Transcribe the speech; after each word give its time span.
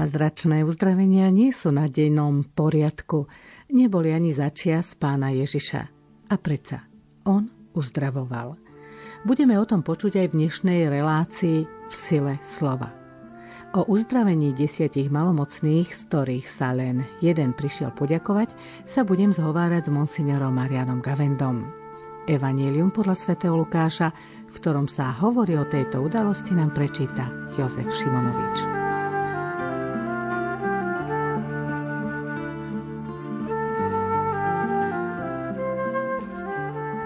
Zázračné 0.00 0.64
uzdravenia 0.64 1.28
nie 1.28 1.52
sú 1.52 1.68
na 1.76 1.84
dennom 1.84 2.40
poriadku. 2.40 3.28
Neboli 3.68 4.16
ani 4.16 4.32
začias 4.32 4.96
pána 4.96 5.28
Ježiša. 5.28 5.82
A 6.24 6.34
predsa, 6.40 6.88
on 7.28 7.52
uzdravoval. 7.76 8.56
Budeme 9.28 9.60
o 9.60 9.68
tom 9.68 9.84
počuť 9.84 10.24
aj 10.24 10.26
v 10.32 10.36
dnešnej 10.40 10.88
relácii 10.88 11.68
v 11.68 11.92
sile 11.92 12.40
slova. 12.40 12.96
O 13.76 13.84
uzdravení 13.92 14.56
desiatich 14.56 15.12
malomocných, 15.12 15.92
z 15.92 16.00
ktorých 16.08 16.48
sa 16.48 16.72
len 16.72 17.04
jeden 17.20 17.52
prišiel 17.52 17.92
poďakovať, 17.92 18.56
sa 18.88 19.04
budem 19.04 19.36
zhovárať 19.36 19.84
s 19.84 19.92
monsignorom 19.92 20.56
Marianom 20.56 21.04
Gavendom. 21.04 21.68
Evangelium 22.24 22.88
podľa 22.88 23.20
svätého 23.20 23.52
Lukáša, 23.52 24.16
v 24.48 24.56
ktorom 24.64 24.88
sa 24.88 25.12
hovorí 25.12 25.60
o 25.60 25.68
tejto 25.68 26.00
udalosti, 26.00 26.56
nám 26.56 26.72
prečíta 26.72 27.28
Jozef 27.60 27.92
Šimonovič. 28.00 29.09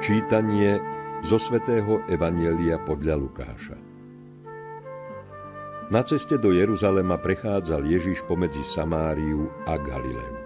Čítanie 0.04 0.76
zo 1.24 1.40
svätého 1.40 2.04
Evanielia 2.12 2.76
podľa 2.76 3.16
Lukáša. 3.24 3.72
Na 5.88 6.04
ceste 6.04 6.36
do 6.36 6.52
Jeruzalema 6.52 7.16
prechádzal 7.16 7.88
Ježiš 7.88 8.20
pomedzi 8.28 8.60
Samáriu 8.68 9.48
a 9.64 9.80
Galileu. 9.80 10.36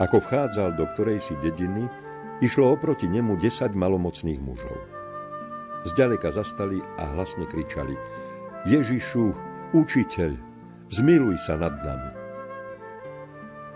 Ako 0.00 0.24
vchádzal 0.24 0.80
do 0.80 0.88
ktorej 0.96 1.20
si 1.20 1.36
dediny, 1.44 1.92
išlo 2.40 2.72
oproti 2.72 3.04
nemu 3.04 3.36
desať 3.36 3.76
malomocných 3.76 4.40
mužov. 4.40 4.80
Zďaleka 5.84 6.32
zastali 6.32 6.80
a 6.96 7.04
hlasne 7.20 7.44
kričali 7.44 8.00
Ježišu, 8.64 9.28
učiteľ, 9.76 10.32
zmiluj 10.88 11.36
sa 11.44 11.60
nad 11.60 11.76
nami. 11.84 12.12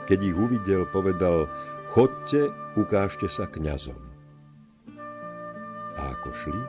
Keď 0.09 0.19
ich 0.33 0.37
uvidel, 0.41 0.89
povedal, 0.89 1.45
chodte, 1.93 2.49
ukážte 2.81 3.29
sa 3.29 3.45
kňazom 3.45 4.12
ako 6.23 6.31
šli, 6.39 6.63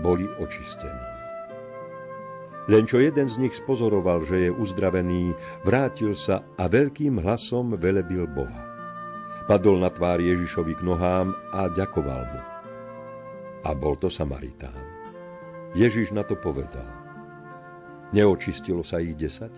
boli 0.00 0.24
očistení. 0.40 1.04
Len 2.64 2.88
čo 2.88 2.96
jeden 2.96 3.28
z 3.28 3.36
nich 3.44 3.52
spozoroval, 3.52 4.24
že 4.24 4.48
je 4.48 4.50
uzdravený, 4.56 5.36
vrátil 5.68 6.16
sa 6.16 6.40
a 6.56 6.64
veľkým 6.64 7.20
hlasom 7.20 7.76
velebil 7.76 8.24
Boha. 8.24 8.64
Padol 9.44 9.84
na 9.84 9.92
tvár 9.92 10.24
Ježišovi 10.24 10.80
k 10.80 10.80
nohám 10.80 11.36
a 11.52 11.68
ďakoval 11.68 12.22
mu. 12.24 12.40
A 13.68 13.70
bol 13.76 14.00
to 14.00 14.08
Samaritán. 14.08 14.80
Ježiš 15.76 16.16
na 16.16 16.24
to 16.24 16.40
povedal. 16.40 16.88
Neočistilo 18.16 18.80
sa 18.80 19.04
ich 19.04 19.12
desať? 19.12 19.52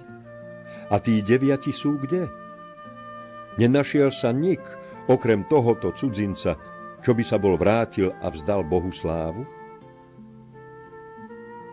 A 0.91 0.99
tí 0.99 1.23
deviati 1.23 1.71
sú 1.71 2.03
kde? 2.03 2.27
Nenašiel 3.55 4.11
sa 4.11 4.35
nik, 4.35 4.63
okrem 5.07 5.47
tohoto 5.47 5.95
cudzinca, 5.95 6.59
čo 7.05 7.13
by 7.13 7.25
sa 7.25 7.37
bol 7.37 7.57
vrátil 7.61 8.13
a 8.23 8.33
vzdal 8.33 8.65
Bohu 8.65 8.89
slávu? 8.93 9.45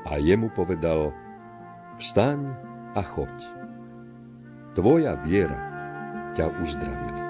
A 0.04 0.20
jemu 0.20 0.52
povedal, 0.52 1.16
vstaň 1.96 2.52
a 2.94 3.02
choď. 3.02 3.32
Tvoja 4.76 5.16
viera 5.24 5.60
ťa 6.36 6.50
uzdravila. 6.60 7.23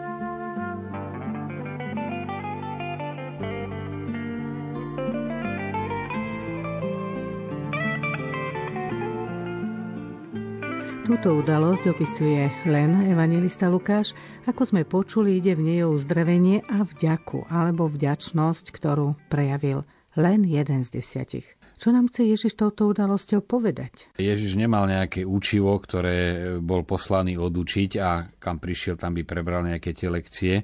Túto 11.13 11.45
udalosť 11.45 11.93
opisuje 11.93 12.49
len 12.65 13.05
evangelista 13.05 13.69
Lukáš. 13.69 14.17
Ako 14.49 14.65
sme 14.65 14.81
počuli, 14.81 15.37
ide 15.37 15.53
v 15.53 15.61
nej 15.61 15.79
o 15.85 15.93
uzdravenie 15.93 16.65
a 16.65 16.81
vďaku 16.81 17.53
alebo 17.53 17.85
vďačnosť, 17.85 18.73
ktorú 18.73 19.13
prejavil 19.29 19.85
len 20.17 20.41
jeden 20.41 20.81
z 20.81 20.89
desiatich. 20.89 21.45
Čo 21.77 21.91
nám 21.91 22.07
chce 22.09 22.27
Ježiš 22.29 22.53
touto 22.55 22.87
udalosťou 22.89 23.43
povedať? 23.43 24.07
Ježiš 24.15 24.55
nemal 24.55 24.87
nejaké 24.87 25.27
učivo, 25.27 25.75
ktoré 25.77 26.55
bol 26.63 26.87
poslaný 26.87 27.35
odučiť 27.35 27.91
a 27.99 28.29
kam 28.39 28.59
prišiel, 28.59 28.95
tam 28.95 29.15
by 29.15 29.23
prebral 29.27 29.63
nejaké 29.63 29.91
tie 29.95 30.07
lekcie, 30.07 30.63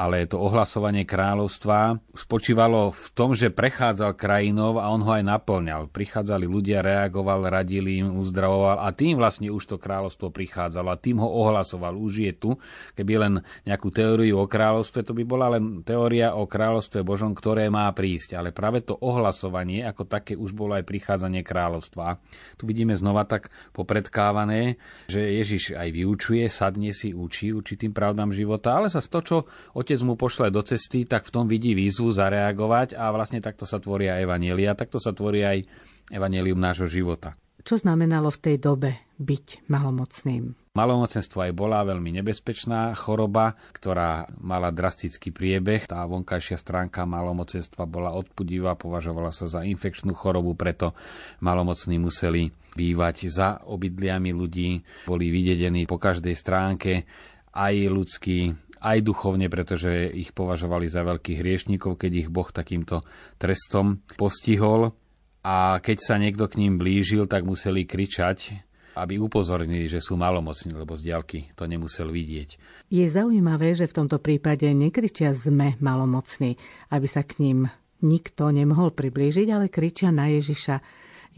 ale 0.00 0.24
to 0.24 0.40
ohlasovanie 0.40 1.04
kráľovstva 1.04 2.00
spočívalo 2.16 2.88
v 2.88 3.06
tom, 3.12 3.36
že 3.36 3.52
prechádzal 3.52 4.16
krajinou 4.16 4.80
a 4.80 4.88
on 4.88 5.04
ho 5.04 5.12
aj 5.12 5.28
naplňal. 5.28 5.92
Prichádzali 5.92 6.48
ľudia, 6.48 6.80
reagoval, 6.80 7.44
radili 7.52 8.00
im, 8.00 8.16
uzdravoval 8.16 8.80
a 8.80 8.88
tým 8.96 9.20
vlastne 9.20 9.52
už 9.52 9.68
to 9.68 9.76
kráľovstvo 9.76 10.32
prichádzalo 10.32 10.88
a 10.88 10.96
tým 10.96 11.20
ho 11.20 11.28
ohlasoval. 11.28 12.00
Už 12.00 12.24
je 12.24 12.32
tu. 12.32 12.56
Keby 12.96 13.12
len 13.20 13.34
nejakú 13.68 13.92
teóriu 13.92 14.40
o 14.40 14.48
kráľovstve, 14.48 15.04
to 15.04 15.12
by 15.12 15.24
bola 15.28 15.60
len 15.60 15.84
teória 15.84 16.32
o 16.32 16.48
kráľovstve 16.48 17.04
Božom, 17.04 17.36
ktoré 17.36 17.68
má 17.68 17.92
prísť. 17.92 18.40
Ale 18.40 18.56
práve 18.56 18.80
to 18.80 18.96
ohlasovanie 18.96 19.84
ako 19.84 20.08
také 20.08 20.32
už 20.32 20.49
bolo 20.54 20.78
aj 20.78 20.86
prichádzanie 20.86 21.42
kráľovstva. 21.42 22.22
Tu 22.56 22.64
vidíme 22.64 22.94
znova 22.94 23.26
tak 23.26 23.50
popredkávané, 23.74 24.78
že 25.10 25.20
Ježiš 25.20 25.74
aj 25.76 25.88
vyučuje, 25.90 26.46
sadne 26.46 26.94
si, 26.94 27.12
učí 27.12 27.50
určitým 27.50 27.90
pravdám 27.90 28.30
života, 28.30 28.78
ale 28.78 28.88
sa 28.88 29.02
to, 29.02 29.20
čo 29.20 29.36
otec 29.74 29.98
mu 30.06 30.14
pošle 30.14 30.54
do 30.54 30.62
cesty, 30.62 31.04
tak 31.04 31.26
v 31.26 31.34
tom 31.34 31.44
vidí 31.50 31.74
výzvu 31.74 32.14
zareagovať 32.14 32.94
a 32.94 33.10
vlastne 33.10 33.42
takto 33.42 33.66
sa 33.66 33.82
tvoria 33.82 34.22
evanielia, 34.22 34.78
takto 34.78 35.02
sa 35.02 35.10
tvorí 35.10 35.42
aj 35.42 35.58
evanielium 36.14 36.58
nášho 36.58 36.86
života. 36.86 37.34
Čo 37.60 37.76
znamenalo 37.76 38.32
v 38.32 38.40
tej 38.40 38.56
dobe 38.56 39.09
byť 39.20 39.68
malomocným? 39.68 40.56
Malomocenstvo 40.70 41.44
aj 41.44 41.52
bola 41.52 41.84
veľmi 41.84 42.22
nebezpečná 42.22 42.94
choroba, 42.96 43.58
ktorá 43.74 44.30
mala 44.40 44.72
drastický 44.72 45.34
priebeh. 45.34 45.84
Tá 45.90 46.06
vonkajšia 46.06 46.56
stránka 46.56 47.04
malomocenstva 47.04 47.84
bola 47.84 48.16
odpudivá, 48.16 48.78
považovala 48.78 49.34
sa 49.34 49.50
za 49.50 49.60
infekčnú 49.66 50.16
chorobu, 50.16 50.56
preto 50.56 50.96
malomocní 51.44 52.00
museli 52.00 52.48
bývať 52.72 53.28
za 53.28 53.60
obydliami 53.66 54.30
ľudí, 54.30 54.80
boli 55.10 55.28
vydedení 55.28 55.84
po 55.90 55.98
každej 55.98 56.38
stránke, 56.38 57.04
aj 57.50 57.74
ľudský, 57.90 58.54
aj 58.80 58.98
duchovne, 59.02 59.50
pretože 59.50 60.08
ich 60.14 60.30
považovali 60.32 60.86
za 60.88 61.02
veľkých 61.02 61.42
hriešníkov, 61.42 61.98
keď 61.98 62.12
ich 62.24 62.28
Boh 62.32 62.48
takýmto 62.48 63.02
trestom 63.36 64.06
postihol. 64.14 64.94
A 65.40 65.80
keď 65.82 65.98
sa 65.98 66.14
niekto 66.20 66.46
k 66.46 66.62
ním 66.62 66.76
blížil, 66.76 67.24
tak 67.26 67.48
museli 67.48 67.88
kričať, 67.88 68.69
aby 68.96 69.20
upozornili, 69.22 69.86
že 69.86 70.02
sú 70.02 70.18
malomocní, 70.18 70.74
lebo 70.74 70.98
z 70.98 71.10
diaľky 71.10 71.38
to 71.54 71.66
nemusel 71.66 72.10
vidieť. 72.10 72.58
Je 72.90 73.06
zaujímavé, 73.06 73.74
že 73.78 73.86
v 73.86 73.96
tomto 74.02 74.18
prípade 74.18 74.66
nekričia 74.70 75.34
sme 75.34 75.78
malomocní, 75.78 76.58
aby 76.90 77.06
sa 77.06 77.22
k 77.22 77.38
ním 77.42 77.58
nikto 78.00 78.50
nemohol 78.50 78.90
priblížiť, 78.96 79.46
ale 79.52 79.68
kričia 79.68 80.08
na 80.10 80.32
Ježiša 80.32 80.80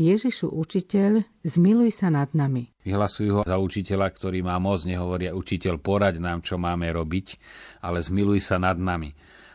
Ježišu 0.01 0.49
učiteľ, 0.49 1.21
zmiluj 1.45 2.01
sa 2.01 2.09
nad 2.09 2.33
nami. 2.33 2.73
Vyhlasujú 2.81 3.31
ho 3.37 3.43
za 3.45 3.61
učiteľa, 3.61 4.09
ktorý 4.17 4.41
má 4.41 4.57
moc, 4.57 4.81
nehovoria 4.89 5.37
učiteľ, 5.37 5.77
poraď 5.85 6.17
nám, 6.17 6.41
čo 6.41 6.57
máme 6.57 6.89
robiť, 6.89 7.37
ale 7.85 8.01
zmiluj 8.01 8.41
sa 8.41 8.57
nad 8.57 8.81
nami. 8.81 9.13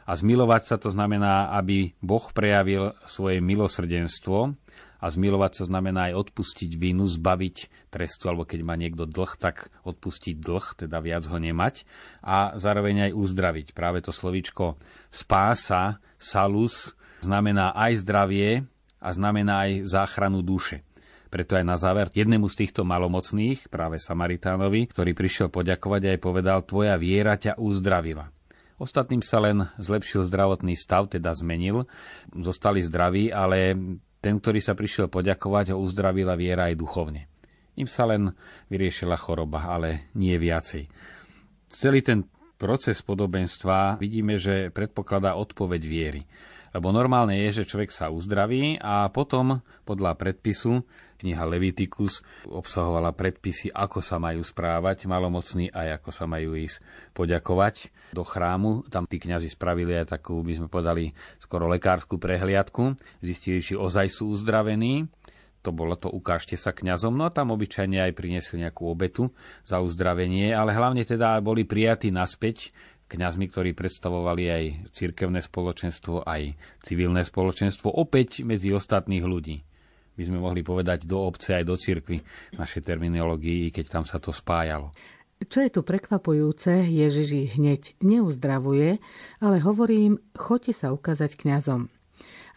A 0.08 0.16
zmilovať 0.16 0.64
sa 0.64 0.76
to 0.80 0.94
znamená, 0.94 1.52
aby 1.58 1.92
Boh 2.00 2.24
prejavil 2.32 2.96
svoje 3.10 3.44
milosrdenstvo 3.44 4.56
a 4.98 5.06
zmilovať 5.08 5.52
sa 5.62 5.64
znamená 5.70 6.12
aj 6.12 6.30
odpustiť 6.30 6.72
vinu, 6.78 7.06
zbaviť 7.06 7.90
trestu, 7.94 8.30
alebo 8.30 8.46
keď 8.46 8.60
má 8.66 8.74
niekto 8.74 9.06
dlh, 9.06 9.32
tak 9.38 9.70
odpustiť 9.86 10.36
dlh, 10.42 10.66
teda 10.86 10.98
viac 11.00 11.24
ho 11.30 11.38
nemať 11.38 11.86
a 12.26 12.58
zároveň 12.58 13.10
aj 13.10 13.18
uzdraviť. 13.18 13.68
Práve 13.78 14.02
to 14.02 14.10
slovíčko 14.10 14.78
spása, 15.14 16.02
salus, 16.18 16.98
znamená 17.22 17.74
aj 17.78 18.02
zdravie, 18.02 18.66
a 19.02 19.10
znamená 19.14 19.70
aj 19.70 19.86
záchranu 19.86 20.42
duše. 20.42 20.82
Preto 21.28 21.60
aj 21.60 21.66
na 21.68 21.76
záver 21.76 22.08
jednému 22.16 22.48
z 22.48 22.66
týchto 22.66 22.88
malomocných, 22.88 23.68
práve 23.68 24.00
Samaritánovi, 24.00 24.88
ktorý 24.88 25.12
prišiel 25.12 25.52
poďakovať 25.52 26.16
aj 26.16 26.18
povedal, 26.24 26.64
tvoja 26.64 26.96
viera 26.96 27.36
ťa 27.36 27.60
uzdravila. 27.60 28.32
Ostatným 28.78 29.26
sa 29.26 29.42
len 29.42 29.68
zlepšil 29.82 30.24
zdravotný 30.30 30.78
stav, 30.78 31.10
teda 31.10 31.34
zmenil, 31.34 31.90
zostali 32.32 32.80
zdraví, 32.80 33.34
ale 33.34 33.76
ten, 34.18 34.42
ktorý 34.42 34.60
sa 34.60 34.74
prišiel 34.74 35.08
poďakovať, 35.08 35.74
ho 35.74 35.78
uzdravila 35.82 36.34
viera 36.34 36.68
aj 36.70 36.76
duchovne. 36.80 37.30
Im 37.78 37.86
sa 37.86 38.10
len 38.10 38.34
vyriešila 38.74 39.14
choroba, 39.16 39.70
ale 39.70 40.10
nie 40.18 40.34
viacej. 40.34 40.90
Celý 41.70 42.02
ten 42.02 42.26
proces 42.58 43.06
podobenstva 43.06 44.02
vidíme, 44.02 44.42
že 44.42 44.74
predpokladá 44.74 45.38
odpoveď 45.38 45.82
viery. 45.86 46.26
Lebo 46.74 46.90
normálne 46.90 47.38
je, 47.48 47.62
že 47.64 47.70
človek 47.70 47.94
sa 47.94 48.10
uzdraví 48.10 48.82
a 48.82 49.08
potom 49.14 49.62
podľa 49.86 50.18
predpisu 50.18 50.84
kniha 51.18 51.44
Leviticus 51.44 52.22
obsahovala 52.46 53.12
predpisy, 53.14 53.74
ako 53.74 54.00
sa 54.06 54.22
majú 54.22 54.46
správať 54.46 55.10
malomocní 55.10 55.74
a 55.74 55.98
ako 55.98 56.10
sa 56.14 56.30
majú 56.30 56.54
ísť 56.54 56.82
poďakovať 57.18 57.90
do 58.14 58.24
chrámu. 58.24 58.86
Tam 58.88 59.10
tí 59.10 59.18
kňazi 59.18 59.52
spravili 59.52 59.98
aj 59.98 60.16
takú, 60.18 60.40
by 60.46 60.54
sme 60.64 60.68
podali 60.70 61.12
skoro 61.42 61.66
lekárskú 61.68 62.22
prehliadku, 62.22 62.96
zistili, 63.20 63.60
či 63.60 63.74
ozaj 63.74 64.08
sú 64.08 64.32
uzdravení. 64.32 65.10
to 65.66 65.76
bolo 65.76 66.00
to 66.00 66.08
ukážte 66.08 66.56
sa 66.56 66.72
kňazom, 66.72 67.20
no 67.20 67.28
a 67.28 67.34
tam 67.34 67.52
obyčajne 67.52 68.00
aj 68.00 68.16
priniesli 68.16 68.64
nejakú 68.64 68.88
obetu 68.88 69.36
za 69.68 69.84
uzdravenie, 69.84 70.56
ale 70.56 70.72
hlavne 70.72 71.04
teda 71.04 71.44
boli 71.44 71.68
prijatí 71.68 72.08
naspäť 72.08 72.72
kňazmi, 73.08 73.52
ktorí 73.52 73.72
predstavovali 73.76 74.44
aj 74.48 74.64
cirkevné 74.92 75.40
spoločenstvo, 75.40 76.28
aj 76.28 76.56
civilné 76.84 77.24
spoločenstvo, 77.24 77.92
opäť 77.92 78.44
medzi 78.44 78.72
ostatných 78.72 79.24
ľudí. 79.24 79.64
By 80.18 80.24
sme 80.26 80.42
mohli 80.42 80.66
povedať 80.66 81.06
do 81.06 81.22
obce 81.22 81.54
aj 81.54 81.64
do 81.64 81.78
cirkvy 81.78 82.26
našej 82.58 82.82
terminológii, 82.82 83.70
keď 83.70 83.86
tam 83.88 84.04
sa 84.04 84.18
to 84.18 84.34
spájalo. 84.34 84.90
Čo 85.38 85.62
je 85.62 85.70
tu 85.70 85.86
prekvapujúce, 85.86 86.90
Ježiš 86.90 87.30
ich 87.38 87.52
hneď 87.62 87.94
neuzdravuje, 88.02 88.98
ale 89.38 89.58
hovorí 89.62 90.10
im, 90.10 90.16
choďte 90.34 90.74
sa 90.74 90.90
ukázať 90.90 91.38
kňazom. 91.38 91.94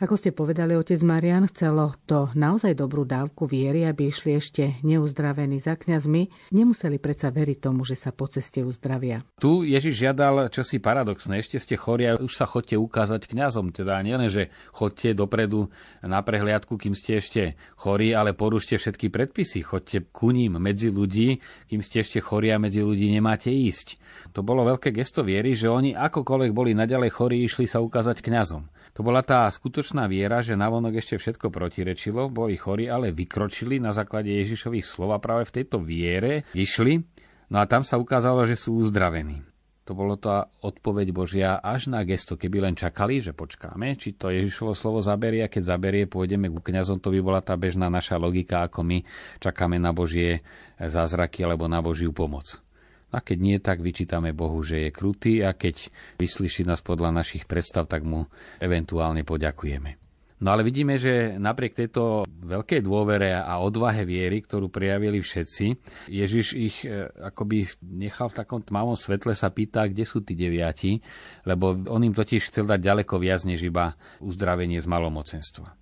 Ako 0.00 0.16
ste 0.16 0.32
povedali, 0.32 0.72
otec 0.72 0.96
Marian, 1.04 1.44
chcelo 1.52 1.92
to 2.08 2.32
naozaj 2.32 2.72
dobrú 2.72 3.04
dávku 3.04 3.44
viery, 3.44 3.84
aby 3.84 4.08
išli 4.08 4.32
ešte 4.32 4.80
neuzdravení 4.80 5.60
za 5.60 5.76
kňazmi. 5.76 6.56
Nemuseli 6.56 6.96
predsa 6.96 7.28
veriť 7.28 7.68
tomu, 7.68 7.84
že 7.84 8.00
sa 8.00 8.08
po 8.08 8.24
ceste 8.24 8.64
uzdravia. 8.64 9.20
Tu 9.36 9.68
Ježiš 9.68 10.08
žiadal 10.08 10.48
čosi 10.48 10.80
paradoxné. 10.80 11.44
Ešte 11.44 11.60
ste 11.60 11.76
chorí 11.76 12.08
a 12.08 12.16
už 12.16 12.32
sa 12.32 12.48
chodte 12.48 12.80
ukázať 12.80 13.28
kňazom. 13.28 13.76
Teda 13.76 14.00
nielen, 14.00 14.32
že 14.32 14.48
chodte 14.72 15.12
dopredu 15.12 15.68
na 16.00 16.24
prehliadku, 16.24 16.80
kým 16.80 16.96
ste 16.96 17.20
ešte 17.20 17.60
chorí, 17.76 18.16
ale 18.16 18.32
porušte 18.32 18.80
všetky 18.80 19.12
predpisy. 19.12 19.60
Chodte 19.60 20.08
ku 20.08 20.32
ním 20.32 20.56
medzi 20.56 20.88
ľudí, 20.88 21.44
kým 21.68 21.84
ste 21.84 22.00
ešte 22.00 22.24
chorí 22.24 22.48
a 22.48 22.56
medzi 22.56 22.80
ľudí 22.80 23.12
nemáte 23.12 23.52
ísť. 23.52 24.00
To 24.32 24.40
bolo 24.40 24.64
veľké 24.64 24.96
gesto 24.96 25.20
viery, 25.20 25.52
že 25.52 25.68
oni 25.68 25.92
akokoľvek 25.92 26.56
boli 26.56 26.72
naďalej 26.72 27.12
chorí, 27.12 27.44
išli 27.44 27.68
sa 27.68 27.84
ukázať 27.84 28.24
kňazom. 28.24 28.79
To 29.00 29.08
bola 29.08 29.24
tá 29.24 29.48
skutočná 29.48 30.04
viera, 30.12 30.44
že 30.44 30.60
navonok 30.60 31.00
ešte 31.00 31.16
všetko 31.16 31.48
protirečilo, 31.48 32.28
boli 32.28 32.60
chorí, 32.60 32.84
ale 32.84 33.16
vykročili 33.16 33.80
na 33.80 33.96
základe 33.96 34.28
Ježišových 34.28 34.84
slov 34.84 35.16
a 35.16 35.22
práve 35.24 35.48
v 35.48 35.56
tejto 35.56 35.80
viere 35.80 36.44
išli, 36.52 37.00
no 37.48 37.56
a 37.56 37.64
tam 37.64 37.80
sa 37.80 37.96
ukázalo, 37.96 38.44
že 38.44 38.60
sú 38.60 38.76
uzdravení. 38.76 39.40
To 39.88 39.96
bolo 39.96 40.20
tá 40.20 40.52
odpoveď 40.60 41.16
Božia 41.16 41.56
až 41.64 41.88
na 41.88 42.04
gesto, 42.04 42.36
keby 42.36 42.60
len 42.60 42.76
čakali, 42.76 43.24
že 43.24 43.32
počkáme, 43.32 43.96
či 43.96 44.20
to 44.20 44.28
Ježišovo 44.28 44.76
slovo 44.76 45.00
zaberie 45.00 45.48
a 45.48 45.48
keď 45.48 45.80
zaberie, 45.80 46.04
pôjdeme 46.04 46.52
ku 46.52 46.60
kňazom, 46.60 47.00
to 47.00 47.08
by 47.08 47.24
bola 47.24 47.40
tá 47.40 47.56
bežná 47.56 47.88
naša 47.88 48.20
logika, 48.20 48.68
ako 48.68 48.84
my 48.84 49.00
čakáme 49.40 49.80
na 49.80 49.96
Božie 49.96 50.44
zázraky 50.76 51.40
alebo 51.40 51.72
na 51.72 51.80
Božiu 51.80 52.12
pomoc. 52.12 52.60
A 53.10 53.18
keď 53.18 53.38
nie, 53.42 53.56
tak 53.58 53.82
vyčítame 53.82 54.30
Bohu, 54.30 54.62
že 54.62 54.86
je 54.86 54.90
krutý 54.94 55.42
a 55.42 55.54
keď 55.54 55.90
vyslyší 56.22 56.62
nás 56.62 56.78
podľa 56.78 57.10
našich 57.10 57.46
predstav, 57.46 57.90
tak 57.90 58.06
mu 58.06 58.30
eventuálne 58.62 59.26
poďakujeme. 59.26 60.00
No 60.40 60.56
ale 60.56 60.64
vidíme, 60.64 60.96
že 60.96 61.36
napriek 61.36 61.76
tejto 61.76 62.24
veľkej 62.24 62.80
dôvere 62.80 63.36
a 63.36 63.60
odvahe 63.60 64.08
viery, 64.08 64.40
ktorú 64.40 64.72
prijavili 64.72 65.20
všetci, 65.20 65.66
Ježiš 66.08 66.46
ich 66.56 66.76
e, 66.88 67.12
akoby 67.12 67.68
nechal 67.84 68.32
v 68.32 68.40
takom 68.40 68.64
tmavom 68.64 68.96
svetle 68.96 69.36
sa 69.36 69.52
pýta, 69.52 69.84
kde 69.84 70.08
sú 70.08 70.24
tí 70.24 70.32
deviati, 70.32 70.96
lebo 71.44 71.76
on 71.92 72.00
im 72.00 72.16
totiž 72.16 72.48
chcel 72.48 72.64
dať 72.64 72.80
ďaleko 72.80 73.20
viac 73.20 73.44
než 73.44 73.68
iba 73.68 73.92
uzdravenie 74.24 74.80
z 74.80 74.88
malomocenstva. 74.88 75.76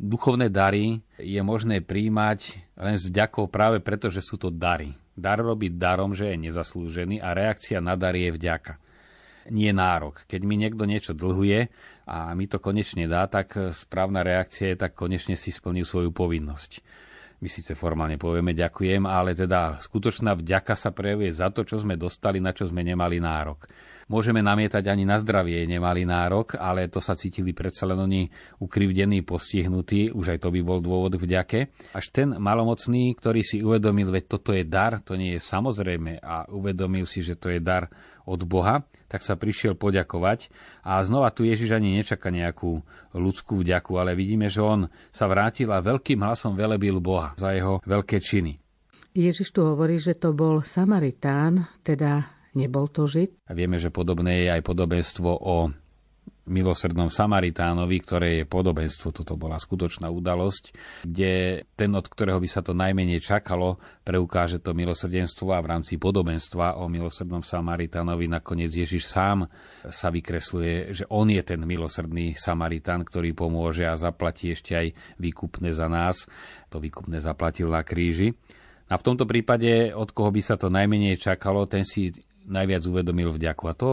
Duchovné 0.00 0.48
dary 0.48 1.04
je 1.20 1.40
možné 1.44 1.84
príjmať 1.84 2.56
len 2.80 2.96
s 2.96 3.04
vďakou 3.04 3.52
práve 3.52 3.84
preto, 3.84 4.08
že 4.08 4.24
sú 4.24 4.40
to 4.40 4.48
dary. 4.48 4.96
Dar 5.18 5.42
robiť 5.42 5.76
darom, 5.76 6.14
že 6.14 6.32
je 6.32 6.50
nezaslúžený 6.50 7.20
a 7.20 7.34
reakcia 7.34 7.82
na 7.82 7.98
dar 7.98 8.14
je 8.14 8.30
vďaka. 8.30 8.78
Nie 9.50 9.72
nárok. 9.74 10.22
Keď 10.28 10.40
mi 10.44 10.54
niekto 10.60 10.84
niečo 10.84 11.16
dlhuje 11.16 11.72
a 12.06 12.36
mi 12.36 12.46
to 12.46 12.62
konečne 12.62 13.08
dá, 13.10 13.26
tak 13.26 13.56
správna 13.72 14.22
reakcia 14.22 14.72
je 14.74 14.76
tak 14.86 14.92
konečne 14.94 15.34
si 15.34 15.50
splnil 15.50 15.82
svoju 15.82 16.12
povinnosť. 16.14 16.84
My 17.40 17.48
síce 17.48 17.72
formálne 17.72 18.20
povieme 18.20 18.52
ďakujem, 18.52 19.08
ale 19.08 19.32
teda 19.32 19.80
skutočná 19.80 20.36
vďaka 20.36 20.76
sa 20.76 20.92
prejavuje 20.92 21.32
za 21.32 21.48
to, 21.48 21.64
čo 21.64 21.80
sme 21.80 21.96
dostali, 21.96 22.36
na 22.36 22.52
čo 22.52 22.68
sme 22.68 22.84
nemali 22.84 23.16
nárok. 23.16 23.64
Môžeme 24.10 24.42
namietať 24.42 24.90
ani 24.90 25.06
na 25.06 25.22
zdravie 25.22 25.70
nemali 25.70 26.02
nárok, 26.02 26.58
ale 26.58 26.90
to 26.90 26.98
sa 26.98 27.14
cítili 27.14 27.54
predsa 27.54 27.86
len 27.86 27.94
oni 27.94 28.26
ukrivdení, 28.58 29.22
postihnutí, 29.22 30.10
už 30.10 30.34
aj 30.34 30.38
to 30.42 30.48
by 30.50 30.60
bol 30.66 30.82
dôvod 30.82 31.14
vďake. 31.14 31.70
Až 31.94 32.10
ten 32.10 32.34
malomocný, 32.34 33.14
ktorý 33.14 33.46
si 33.46 33.62
uvedomil, 33.62 34.10
veď 34.10 34.24
toto 34.26 34.50
je 34.50 34.66
dar, 34.66 34.98
to 34.98 35.14
nie 35.14 35.38
je 35.38 35.40
samozrejme 35.40 36.18
a 36.18 36.50
uvedomil 36.50 37.06
si, 37.06 37.22
že 37.22 37.38
to 37.38 37.54
je 37.54 37.62
dar 37.62 37.86
od 38.26 38.42
Boha, 38.42 38.82
tak 39.06 39.22
sa 39.22 39.38
prišiel 39.38 39.78
poďakovať. 39.78 40.50
A 40.82 40.98
znova 41.06 41.30
tu 41.30 41.46
Ježiš 41.46 41.70
ani 41.70 41.94
nečaká 41.94 42.34
nejakú 42.34 42.82
ľudskú 43.14 43.62
vďaku, 43.62 43.94
ale 43.94 44.18
vidíme, 44.18 44.50
že 44.50 44.58
on 44.58 44.90
sa 45.14 45.30
vrátil 45.30 45.70
a 45.70 45.78
veľkým 45.78 46.18
hlasom 46.18 46.58
velebil 46.58 46.98
Boha 46.98 47.38
za 47.38 47.54
jeho 47.54 47.78
veľké 47.86 48.18
činy. 48.18 48.58
Ježiš 49.14 49.54
tu 49.54 49.62
hovorí, 49.62 50.02
že 50.02 50.18
to 50.18 50.34
bol 50.34 50.66
Samaritán, 50.66 51.70
teda 51.86 52.39
Nebol 52.54 52.90
to 52.90 53.06
Žid? 53.06 53.46
A 53.46 53.54
vieme, 53.54 53.78
že 53.78 53.94
podobné 53.94 54.46
je 54.46 54.48
aj 54.50 54.62
podobenstvo 54.66 55.30
o 55.30 55.70
milosrdnom 56.50 57.06
Samaritánovi, 57.06 57.96
ktoré 58.02 58.28
je 58.42 58.44
podobenstvo, 58.44 59.14
toto 59.14 59.38
bola 59.38 59.54
skutočná 59.54 60.10
udalosť, 60.10 60.74
kde 61.06 61.62
ten, 61.78 61.94
od 61.94 62.02
ktorého 62.10 62.42
by 62.42 62.48
sa 62.50 62.60
to 62.60 62.74
najmenej 62.74 63.22
čakalo, 63.22 63.78
preukáže 64.02 64.58
to 64.58 64.74
milosrdenstvo 64.74 65.54
a 65.54 65.62
v 65.62 65.70
rámci 65.70 65.94
podobenstva 65.96 66.82
o 66.82 66.90
milosrdnom 66.90 67.46
Samaritánovi 67.46 68.26
nakoniec 68.26 68.74
Ježiš 68.74 69.06
sám 69.06 69.46
sa 69.86 70.10
vykresluje, 70.10 70.90
že 70.90 71.04
on 71.06 71.30
je 71.30 71.42
ten 71.46 71.62
milosrdný 71.62 72.34
Samaritán, 72.34 73.06
ktorý 73.06 73.30
pomôže 73.30 73.86
a 73.86 73.94
zaplatí 73.94 74.50
ešte 74.50 74.74
aj 74.74 74.86
výkupné 75.22 75.70
za 75.70 75.86
nás. 75.86 76.26
To 76.74 76.82
výkupné 76.82 77.22
zaplatil 77.22 77.70
na 77.70 77.86
kríži. 77.86 78.34
A 78.90 78.98
v 78.98 79.06
tomto 79.06 79.22
prípade, 79.22 79.94
od 79.94 80.10
koho 80.10 80.34
by 80.34 80.42
sa 80.42 80.58
to 80.58 80.66
najmenej 80.66 81.14
čakalo, 81.14 81.62
ten 81.70 81.86
si 81.86 82.10
najviac 82.50 82.82
uvedomil 82.84 83.30
vďaku. 83.32 83.64
A 83.70 83.74
to 83.78 83.90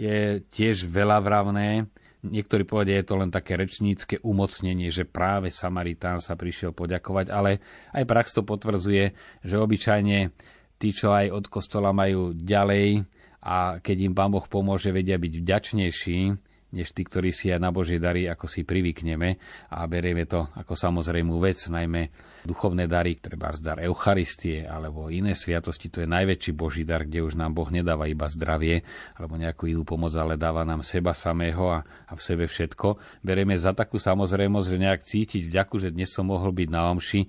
je 0.00 0.40
tiež 0.48 0.88
veľa 0.88 1.20
vravné. 1.20 1.86
Niektorí 2.18 2.66
povedia, 2.66 2.98
je 2.98 3.06
to 3.06 3.20
len 3.20 3.30
také 3.30 3.54
rečnícke 3.54 4.18
umocnenie, 4.26 4.90
že 4.90 5.06
práve 5.06 5.54
Samaritán 5.54 6.18
sa 6.18 6.34
prišiel 6.34 6.74
poďakovať, 6.74 7.30
ale 7.30 7.62
aj 7.94 8.02
prax 8.08 8.34
to 8.34 8.42
potvrdzuje, 8.42 9.14
že 9.46 9.54
obyčajne 9.54 10.34
tí, 10.82 10.88
čo 10.90 11.14
aj 11.14 11.30
od 11.30 11.44
kostola 11.46 11.94
majú 11.94 12.34
ďalej 12.34 13.06
a 13.38 13.78
keď 13.78 13.96
im 14.10 14.14
Pán 14.18 14.34
Boh 14.34 14.42
pomôže, 14.50 14.90
vedia 14.90 15.14
byť 15.14 15.32
vďačnejší, 15.38 16.20
než 16.68 16.92
tí, 16.92 17.04
ktorí 17.04 17.32
si 17.32 17.48
aj 17.48 17.60
na 17.64 17.72
Božie 17.72 17.96
dary 17.96 18.28
ako 18.28 18.44
si 18.44 18.60
privykneme 18.64 19.40
a 19.72 19.88
berieme 19.88 20.28
to 20.28 20.44
ako 20.52 20.76
samozrejmú 20.76 21.40
vec, 21.40 21.56
najmä 21.68 22.12
duchovné 22.44 22.84
dary, 22.84 23.16
treba 23.16 23.48
dar 23.56 23.80
Eucharistie 23.80 24.68
alebo 24.68 25.08
iné 25.08 25.32
sviatosti, 25.32 25.88
to 25.88 26.04
je 26.04 26.08
najväčší 26.08 26.52
Boží 26.52 26.84
dar, 26.84 27.08
kde 27.08 27.24
už 27.24 27.40
nám 27.40 27.56
Boh 27.56 27.68
nedáva 27.72 28.04
iba 28.04 28.28
zdravie 28.28 28.84
alebo 29.16 29.40
nejakú 29.40 29.64
inú 29.68 29.88
pomoc, 29.88 30.12
ale 30.12 30.36
dáva 30.36 30.62
nám 30.68 30.84
seba 30.84 31.16
samého 31.16 31.72
a, 31.72 31.84
a 31.84 32.12
v 32.12 32.20
sebe 32.20 32.44
všetko. 32.44 33.20
Berieme 33.24 33.56
za 33.56 33.72
takú 33.72 33.96
samozrejmosť, 33.96 34.66
že 34.68 34.78
nejak 34.78 35.02
cítiť 35.08 35.42
vďaku, 35.48 35.76
že 35.80 35.88
dnes 35.92 36.12
som 36.12 36.28
mohol 36.28 36.52
byť 36.52 36.68
na 36.68 36.92
omši, 36.92 37.20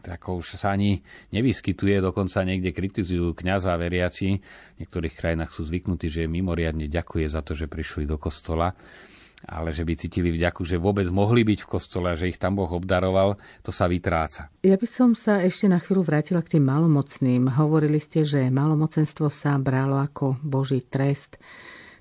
ako 0.00 0.40
už 0.40 0.56
sa 0.56 0.72
ani 0.72 1.04
nevyskytuje, 1.34 2.00
dokonca 2.00 2.40
niekde 2.46 2.72
kritizujú 2.72 3.36
kňaza 3.36 3.76
a 3.76 3.80
veriaci. 3.80 4.40
V 4.40 4.76
niektorých 4.80 5.14
krajinách 5.14 5.52
sú 5.52 5.68
zvyknutí, 5.68 6.08
že 6.08 6.30
mimoriadne 6.30 6.88
ďakuje 6.88 7.26
za 7.28 7.44
to, 7.44 7.52
že 7.52 7.68
prišli 7.68 8.08
do 8.08 8.16
kostola 8.16 8.72
ale 9.48 9.72
že 9.72 9.88
by 9.88 9.96
cítili 9.96 10.28
vďaku, 10.28 10.68
že 10.68 10.76
vôbec 10.76 11.08
mohli 11.08 11.46
byť 11.46 11.64
v 11.64 11.70
kostole 11.70 12.12
a 12.12 12.18
že 12.18 12.28
ich 12.28 12.36
tam 12.36 12.60
Boh 12.60 12.68
obdaroval, 12.68 13.40
to 13.64 13.72
sa 13.72 13.88
vytráca. 13.88 14.52
Ja 14.60 14.76
by 14.76 14.88
som 14.88 15.16
sa 15.16 15.40
ešte 15.40 15.64
na 15.70 15.80
chvíľu 15.80 16.04
vrátila 16.04 16.44
k 16.44 16.58
tým 16.58 16.68
malomocným. 16.68 17.48
Hovorili 17.56 17.96
ste, 17.96 18.26
že 18.26 18.52
malomocenstvo 18.52 19.32
sa 19.32 19.56
bralo 19.56 19.96
ako 19.96 20.36
Boží 20.44 20.84
trest. 20.84 21.40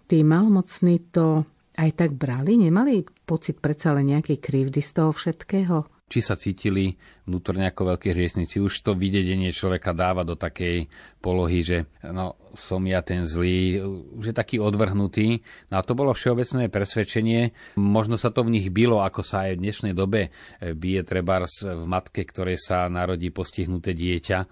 Tí 0.09 0.19
malomocní 0.25 1.13
to 1.15 1.47
aj 1.79 1.89
tak 1.95 2.11
brali? 2.17 2.59
Nemali 2.59 3.07
pocit 3.23 3.63
predsa 3.63 3.95
len 3.95 4.11
nejakej 4.11 4.37
krivdy 4.41 4.81
z 4.83 4.91
toho 4.99 5.15
všetkého? 5.15 5.98
Či 6.09 6.25
sa 6.25 6.33
cítili 6.33 6.97
vnútorne 7.29 7.69
ako 7.69 7.93
veľkí 7.93 8.09
hriešnici. 8.09 8.57
Už 8.57 8.81
to 8.81 8.97
videnie 8.97 9.53
človeka 9.53 9.93
dáva 9.93 10.25
do 10.25 10.33
takej 10.33 10.89
polohy, 11.21 11.61
že 11.61 11.77
no, 12.01 12.33
som 12.57 12.81
ja 12.89 13.05
ten 13.05 13.29
zlý, 13.29 13.77
už 14.17 14.33
je 14.33 14.35
taký 14.35 14.57
odvrhnutý. 14.57 15.45
No 15.69 15.77
a 15.77 15.85
to 15.85 15.93
bolo 15.93 16.17
všeobecné 16.17 16.73
presvedčenie. 16.73 17.53
Možno 17.77 18.17
sa 18.17 18.33
to 18.33 18.41
v 18.41 18.57
nich 18.57 18.67
bylo, 18.73 19.05
ako 19.05 19.21
sa 19.21 19.45
aj 19.45 19.55
v 19.55 19.61
dnešnej 19.69 19.93
dobe 19.93 20.33
bije 20.59 21.05
trebárs 21.05 21.61
v 21.61 21.85
matke, 21.85 22.25
ktorej 22.25 22.57
sa 22.57 22.89
narodí 22.89 23.29
postihnuté 23.29 23.93
dieťa. 23.93 24.49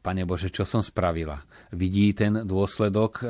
Pane 0.00 0.22
Bože, 0.28 0.48
čo 0.52 0.68
som 0.68 0.80
spravila? 0.84 1.40
Vidí 1.72 2.12
ten 2.12 2.44
dôsledok 2.44 3.20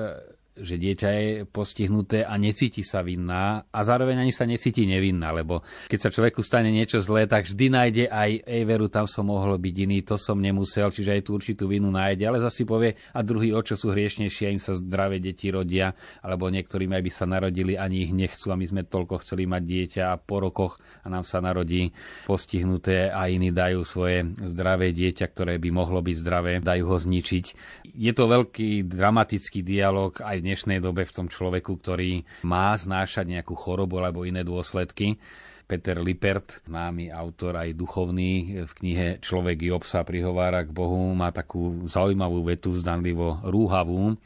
že 0.54 0.78
dieťa 0.78 1.08
je 1.10 1.28
postihnuté 1.50 2.22
a 2.22 2.38
necíti 2.38 2.86
sa 2.86 3.02
vinná 3.02 3.66
a 3.74 3.80
zároveň 3.82 4.22
ani 4.22 4.30
sa 4.30 4.46
necíti 4.46 4.86
nevinná, 4.86 5.34
lebo 5.34 5.66
keď 5.90 5.98
sa 5.98 6.12
človeku 6.14 6.46
stane 6.46 6.70
niečo 6.70 7.02
zlé, 7.02 7.26
tak 7.26 7.50
vždy 7.50 7.66
nájde 7.74 8.04
aj 8.06 8.30
ej 8.46 8.62
veru, 8.62 8.86
tam 8.86 9.10
som 9.10 9.26
mohol 9.26 9.58
byť 9.58 9.74
iný, 9.82 10.06
to 10.06 10.14
som 10.14 10.38
nemusel, 10.38 10.94
čiže 10.94 11.18
aj 11.18 11.22
tú 11.26 11.34
určitú 11.34 11.66
vinu 11.66 11.90
nájde, 11.90 12.22
ale 12.30 12.38
zase 12.38 12.62
povie 12.62 12.94
a 12.94 13.18
druhý, 13.26 13.50
o 13.50 13.58
čo 13.66 13.74
sú 13.74 13.90
hriešnejšie, 13.90 14.54
im 14.54 14.62
sa 14.62 14.78
zdravé 14.78 15.18
deti 15.18 15.50
rodia, 15.50 15.90
alebo 16.22 16.46
niektorým 16.46 16.94
aj 16.94 17.02
by 17.02 17.10
sa 17.10 17.26
narodili, 17.26 17.74
ani 17.74 18.06
ich 18.06 18.14
nechcú 18.14 18.54
a 18.54 18.58
my 18.58 18.62
sme 18.62 18.86
toľko 18.86 19.26
chceli 19.26 19.50
mať 19.50 19.62
dieťa 19.66 20.02
a 20.14 20.20
po 20.22 20.38
rokoch 20.38 20.78
a 21.02 21.10
nám 21.10 21.26
sa 21.26 21.42
narodí 21.42 21.90
postihnuté 22.30 23.10
a 23.10 23.26
iní 23.26 23.50
dajú 23.50 23.82
svoje 23.82 24.22
zdravé 24.38 24.94
dieťa, 24.94 25.26
ktoré 25.34 25.58
by 25.58 25.70
mohlo 25.74 25.98
byť 25.98 26.16
zdravé, 26.22 26.52
dajú 26.62 26.84
ho 26.86 26.96
zničiť. 27.02 27.44
Je 27.90 28.12
to 28.14 28.30
veľký 28.30 28.86
dramatický 28.86 29.66
dialog 29.66 30.14
aj 30.22 30.43
dnešnej 30.44 30.84
dobe 30.84 31.08
v 31.08 31.14
tom 31.16 31.26
človeku, 31.32 31.80
ktorý 31.80 32.20
má 32.44 32.76
znášať 32.76 33.24
nejakú 33.32 33.56
chorobu 33.56 34.04
alebo 34.04 34.28
iné 34.28 34.44
dôsledky. 34.44 35.16
Peter 35.64 35.96
Lippert, 35.96 36.60
známy 36.68 37.08
autor 37.08 37.56
aj 37.56 37.72
duchovný, 37.72 38.60
v 38.68 38.72
knihe 38.76 39.06
Človek 39.24 39.64
Job 39.64 39.88
sa 39.88 40.04
prihovára 40.04 40.60
k 40.60 40.76
Bohu, 40.76 41.16
má 41.16 41.32
takú 41.32 41.88
zaujímavú 41.88 42.44
vetu, 42.44 42.76
zdanlivo 42.76 43.40
rúhavú, 43.40 44.20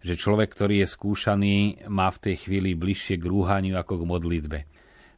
že 0.00 0.16
človek, 0.16 0.48
ktorý 0.56 0.80
je 0.80 0.88
skúšaný, 0.88 1.56
má 1.92 2.08
v 2.08 2.32
tej 2.32 2.48
chvíli 2.48 2.72
bližšie 2.72 3.20
k 3.20 3.28
rúhaniu 3.28 3.76
ako 3.76 4.00
k 4.00 4.08
modlitbe. 4.08 4.58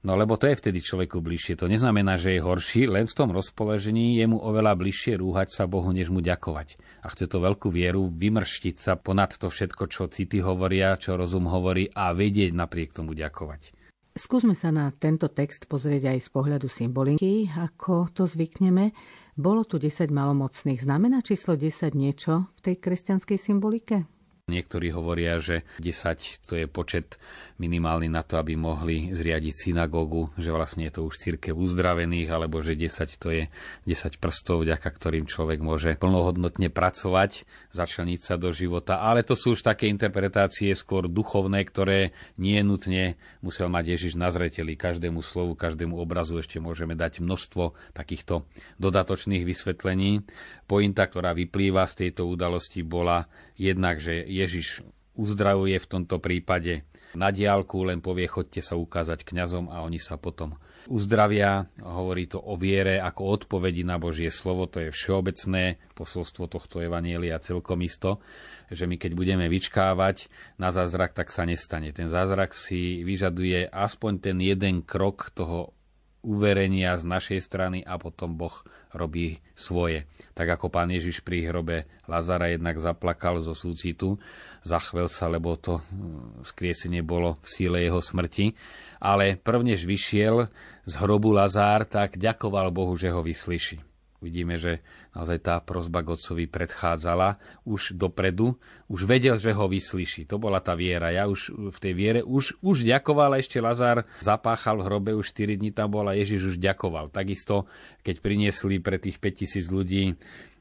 No 0.00 0.16
lebo 0.16 0.40
to 0.40 0.48
je 0.48 0.56
vtedy 0.56 0.80
človeku 0.80 1.20
bližšie. 1.20 1.60
To 1.60 1.68
neznamená, 1.68 2.16
že 2.16 2.32
je 2.32 2.40
horší, 2.40 2.88
len 2.88 3.04
v 3.04 3.12
tom 3.12 3.36
rozpoložení 3.36 4.16
je 4.16 4.24
mu 4.24 4.40
oveľa 4.40 4.72
bližšie 4.72 5.20
rúhať 5.20 5.52
sa 5.52 5.68
Bohu, 5.68 5.92
než 5.92 6.08
mu 6.08 6.24
ďakovať. 6.24 6.80
A 7.04 7.12
chce 7.12 7.28
to 7.28 7.36
veľkú 7.44 7.68
vieru 7.68 8.08
vymrštiť 8.08 8.76
sa 8.80 8.96
ponad 8.96 9.36
to 9.36 9.52
všetko, 9.52 9.92
čo 9.92 10.08
city 10.08 10.40
hovoria, 10.40 10.96
čo 10.96 11.20
rozum 11.20 11.52
hovorí 11.52 11.92
a 11.92 12.16
vedieť 12.16 12.56
napriek 12.56 12.96
tomu 12.96 13.12
ďakovať. 13.12 13.76
Skúsme 14.16 14.56
sa 14.56 14.72
na 14.72 14.88
tento 14.90 15.28
text 15.28 15.68
pozrieť 15.68 16.16
aj 16.16 16.18
z 16.18 16.28
pohľadu 16.32 16.66
symboliky, 16.66 17.46
ako 17.52 18.08
to 18.10 18.24
zvykneme. 18.24 18.96
Bolo 19.36 19.68
tu 19.68 19.76
10 19.76 20.08
malomocných. 20.10 20.80
Znamená 20.80 21.20
číslo 21.20 21.60
10 21.60 21.92
niečo 21.92 22.48
v 22.56 22.60
tej 22.72 22.74
kresťanskej 22.80 23.38
symbolike? 23.38 24.08
Niektorí 24.50 24.90
hovoria, 24.90 25.38
že 25.38 25.62
10 25.78 26.50
to 26.50 26.58
je 26.58 26.66
počet 26.66 27.22
minimálny 27.60 28.08
na 28.08 28.24
to, 28.24 28.40
aby 28.40 28.56
mohli 28.56 29.12
zriadiť 29.12 29.68
synagógu, 29.68 30.32
že 30.40 30.48
vlastne 30.48 30.88
je 30.88 30.96
to 30.96 31.04
už 31.04 31.20
církev 31.20 31.52
uzdravených, 31.52 32.32
alebo 32.32 32.64
že 32.64 32.72
10 32.72 33.20
to 33.20 33.28
je 33.28 33.44
10 33.84 34.16
prstov, 34.16 34.64
vďaka 34.64 34.88
ktorým 34.88 35.28
človek 35.28 35.60
môže 35.60 36.00
plnohodnotne 36.00 36.72
pracovať, 36.72 37.44
začleniť 37.76 38.20
sa 38.24 38.40
do 38.40 38.48
života. 38.48 39.04
Ale 39.04 39.20
to 39.20 39.36
sú 39.36 39.52
už 39.52 39.60
také 39.60 39.92
interpretácie 39.92 40.72
skôr 40.72 41.04
duchovné, 41.04 41.60
ktoré 41.68 42.16
nie 42.40 42.56
nutne 42.64 43.20
musel 43.44 43.68
mať 43.68 43.84
Ježiš 43.94 44.16
na 44.16 44.32
zreteli. 44.32 44.80
Každému 44.80 45.20
slovu, 45.20 45.52
každému 45.52 46.00
obrazu 46.00 46.40
ešte 46.40 46.56
môžeme 46.58 46.96
dať 46.96 47.20
množstvo 47.20 47.76
takýchto 47.92 48.48
dodatočných 48.80 49.44
vysvetlení. 49.44 50.24
Pointa, 50.64 51.04
ktorá 51.04 51.36
vyplýva 51.36 51.84
z 51.84 52.08
tejto 52.08 52.30
udalosti, 52.30 52.80
bola 52.80 53.28
jednak, 53.60 54.00
že 54.00 54.24
Ježiš 54.24 54.80
uzdravuje 55.20 55.76
v 55.76 55.90
tomto 55.90 56.16
prípade 56.16 56.88
na 57.12 57.28
diálku, 57.28 57.84
len 57.84 58.00
povie, 58.00 58.24
chodte 58.30 58.64
sa 58.64 58.78
ukázať 58.78 59.26
kňazom 59.26 59.68
a 59.68 59.84
oni 59.84 60.00
sa 60.00 60.16
potom 60.16 60.56
uzdravia. 60.88 61.68
Hovorí 61.82 62.30
to 62.30 62.40
o 62.40 62.56
viere 62.56 63.02
ako 63.02 63.22
odpovedi 63.36 63.84
na 63.84 64.00
Božie 64.00 64.32
slovo, 64.32 64.70
to 64.70 64.80
je 64.88 64.94
všeobecné 64.94 65.76
posolstvo 65.92 66.48
tohto 66.48 66.80
evanielia 66.80 67.42
celkom 67.42 67.82
isto, 67.84 68.22
že 68.70 68.86
my 68.86 68.96
keď 68.96 69.12
budeme 69.12 69.46
vyčkávať 69.50 70.30
na 70.56 70.70
zázrak, 70.70 71.12
tak 71.12 71.34
sa 71.34 71.44
nestane. 71.44 71.90
Ten 71.90 72.06
zázrak 72.06 72.54
si 72.54 73.02
vyžaduje 73.02 73.68
aspoň 73.68 74.12
ten 74.22 74.36
jeden 74.40 74.86
krok 74.86 75.34
toho 75.34 75.74
uverenia 76.20 76.96
z 77.00 77.04
našej 77.08 77.40
strany 77.40 77.78
a 77.80 77.96
potom 77.96 78.36
Boh 78.36 78.52
robí 78.92 79.40
svoje. 79.56 80.04
Tak 80.36 80.60
ako 80.60 80.68
pán 80.68 80.92
Ježiš 80.92 81.24
pri 81.24 81.48
hrobe 81.48 81.88
Lazara 82.04 82.52
jednak 82.52 82.76
zaplakal 82.76 83.40
zo 83.40 83.56
súcitu, 83.56 84.20
zachvel 84.60 85.08
sa, 85.08 85.32
lebo 85.32 85.56
to 85.56 85.80
hm, 85.80 86.44
skriesenie 86.44 87.00
bolo 87.00 87.40
v 87.40 87.46
síle 87.48 87.78
jeho 87.80 88.00
smrti, 88.04 88.52
ale 89.00 89.40
prvnež 89.40 89.88
vyšiel 89.88 90.52
z 90.84 90.92
hrobu 91.00 91.32
Lazár, 91.32 91.88
tak 91.88 92.20
ďakoval 92.20 92.68
Bohu, 92.68 92.92
že 93.00 93.08
ho 93.08 93.24
vyslyší. 93.24 93.89
Vidíme, 94.20 94.60
že 94.60 94.84
naozaj 95.16 95.38
tá 95.40 95.56
prozba 95.64 96.04
k 96.04 96.12
predchádzala 96.44 97.40
už 97.64 97.96
dopredu, 97.96 98.60
už 98.92 99.08
vedel, 99.08 99.40
že 99.40 99.56
ho 99.56 99.64
vyslyší. 99.64 100.28
To 100.28 100.36
bola 100.36 100.60
tá 100.60 100.76
viera. 100.76 101.08
Ja 101.08 101.24
už 101.24 101.72
v 101.72 101.78
tej 101.80 101.92
viere 101.96 102.20
už, 102.20 102.60
už 102.60 102.84
ďakoval, 102.84 103.40
ešte 103.40 103.64
Lazar 103.64 104.04
zapáchal 104.20 104.84
v 104.84 104.86
hrobe, 104.92 105.10
už 105.16 105.32
4 105.32 105.56
dní 105.56 105.72
tam 105.72 105.88
bol 105.88 106.04
a 106.04 106.12
Ježiš 106.12 106.52
už 106.52 106.56
ďakoval. 106.60 107.08
Takisto, 107.08 107.64
keď 108.04 108.20
priniesli 108.20 108.76
pre 108.76 109.00
tých 109.00 109.16
5000 109.16 109.72
ľudí 109.72 110.12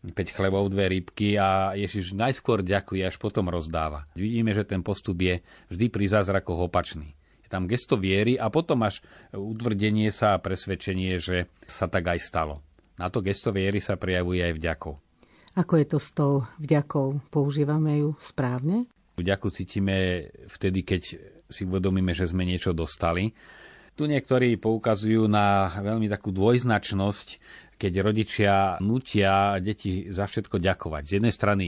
5 0.07 0.15
chlebov, 0.31 0.71
dve 0.71 0.95
rybky 0.95 1.35
a 1.35 1.75
Ježiš 1.75 2.15
najskôr 2.15 2.63
ďakuje, 2.63 3.03
až 3.03 3.19
potom 3.19 3.51
rozdáva. 3.51 4.07
Vidíme, 4.15 4.55
že 4.55 4.63
ten 4.63 4.79
postup 4.79 5.19
je 5.19 5.43
vždy 5.67 5.91
pri 5.91 6.07
zázrakoch 6.07 6.71
opačný 6.71 7.11
tam 7.49 7.65
gesto 7.65 7.97
viery 7.97 8.37
a 8.37 8.53
potom 8.53 8.85
až 8.85 9.01
utvrdenie 9.33 10.13
sa 10.13 10.37
a 10.37 10.41
presvedčenie, 10.41 11.17
že 11.17 11.49
sa 11.65 11.89
tak 11.89 12.05
aj 12.05 12.21
stalo. 12.21 12.61
Na 13.00 13.08
to 13.08 13.24
gesto 13.24 13.56
viery 13.56 13.79
sa 13.79 13.96
prejavuje 13.96 14.44
aj 14.44 14.53
vďakou. 14.60 14.94
Ako 15.56 15.74
je 15.79 15.86
to 15.88 15.98
s 15.98 16.10
tou 16.12 16.44
vďakou? 16.60 17.32
Používame 17.32 18.03
ju 18.03 18.20
správne? 18.20 18.91
Vďaku 19.15 19.48
cítime 19.51 20.27
vtedy, 20.51 20.84
keď 20.84 21.01
si 21.48 21.62
uvedomíme, 21.63 22.12
že 22.12 22.27
sme 22.27 22.44
niečo 22.44 22.75
dostali. 22.75 23.32
Tu 23.96 24.08
niektorí 24.08 24.56
poukazujú 24.60 25.27
na 25.27 25.75
veľmi 25.79 26.08
takú 26.08 26.32
dvojznačnosť, 26.32 27.27
keď 27.79 27.94
rodičia 28.03 28.53
nutia 28.79 29.60
deti 29.60 30.12
za 30.12 30.27
všetko 30.27 30.60
ďakovať. 30.60 31.03
Z 31.03 31.12
jednej 31.20 31.34
strany 31.36 31.65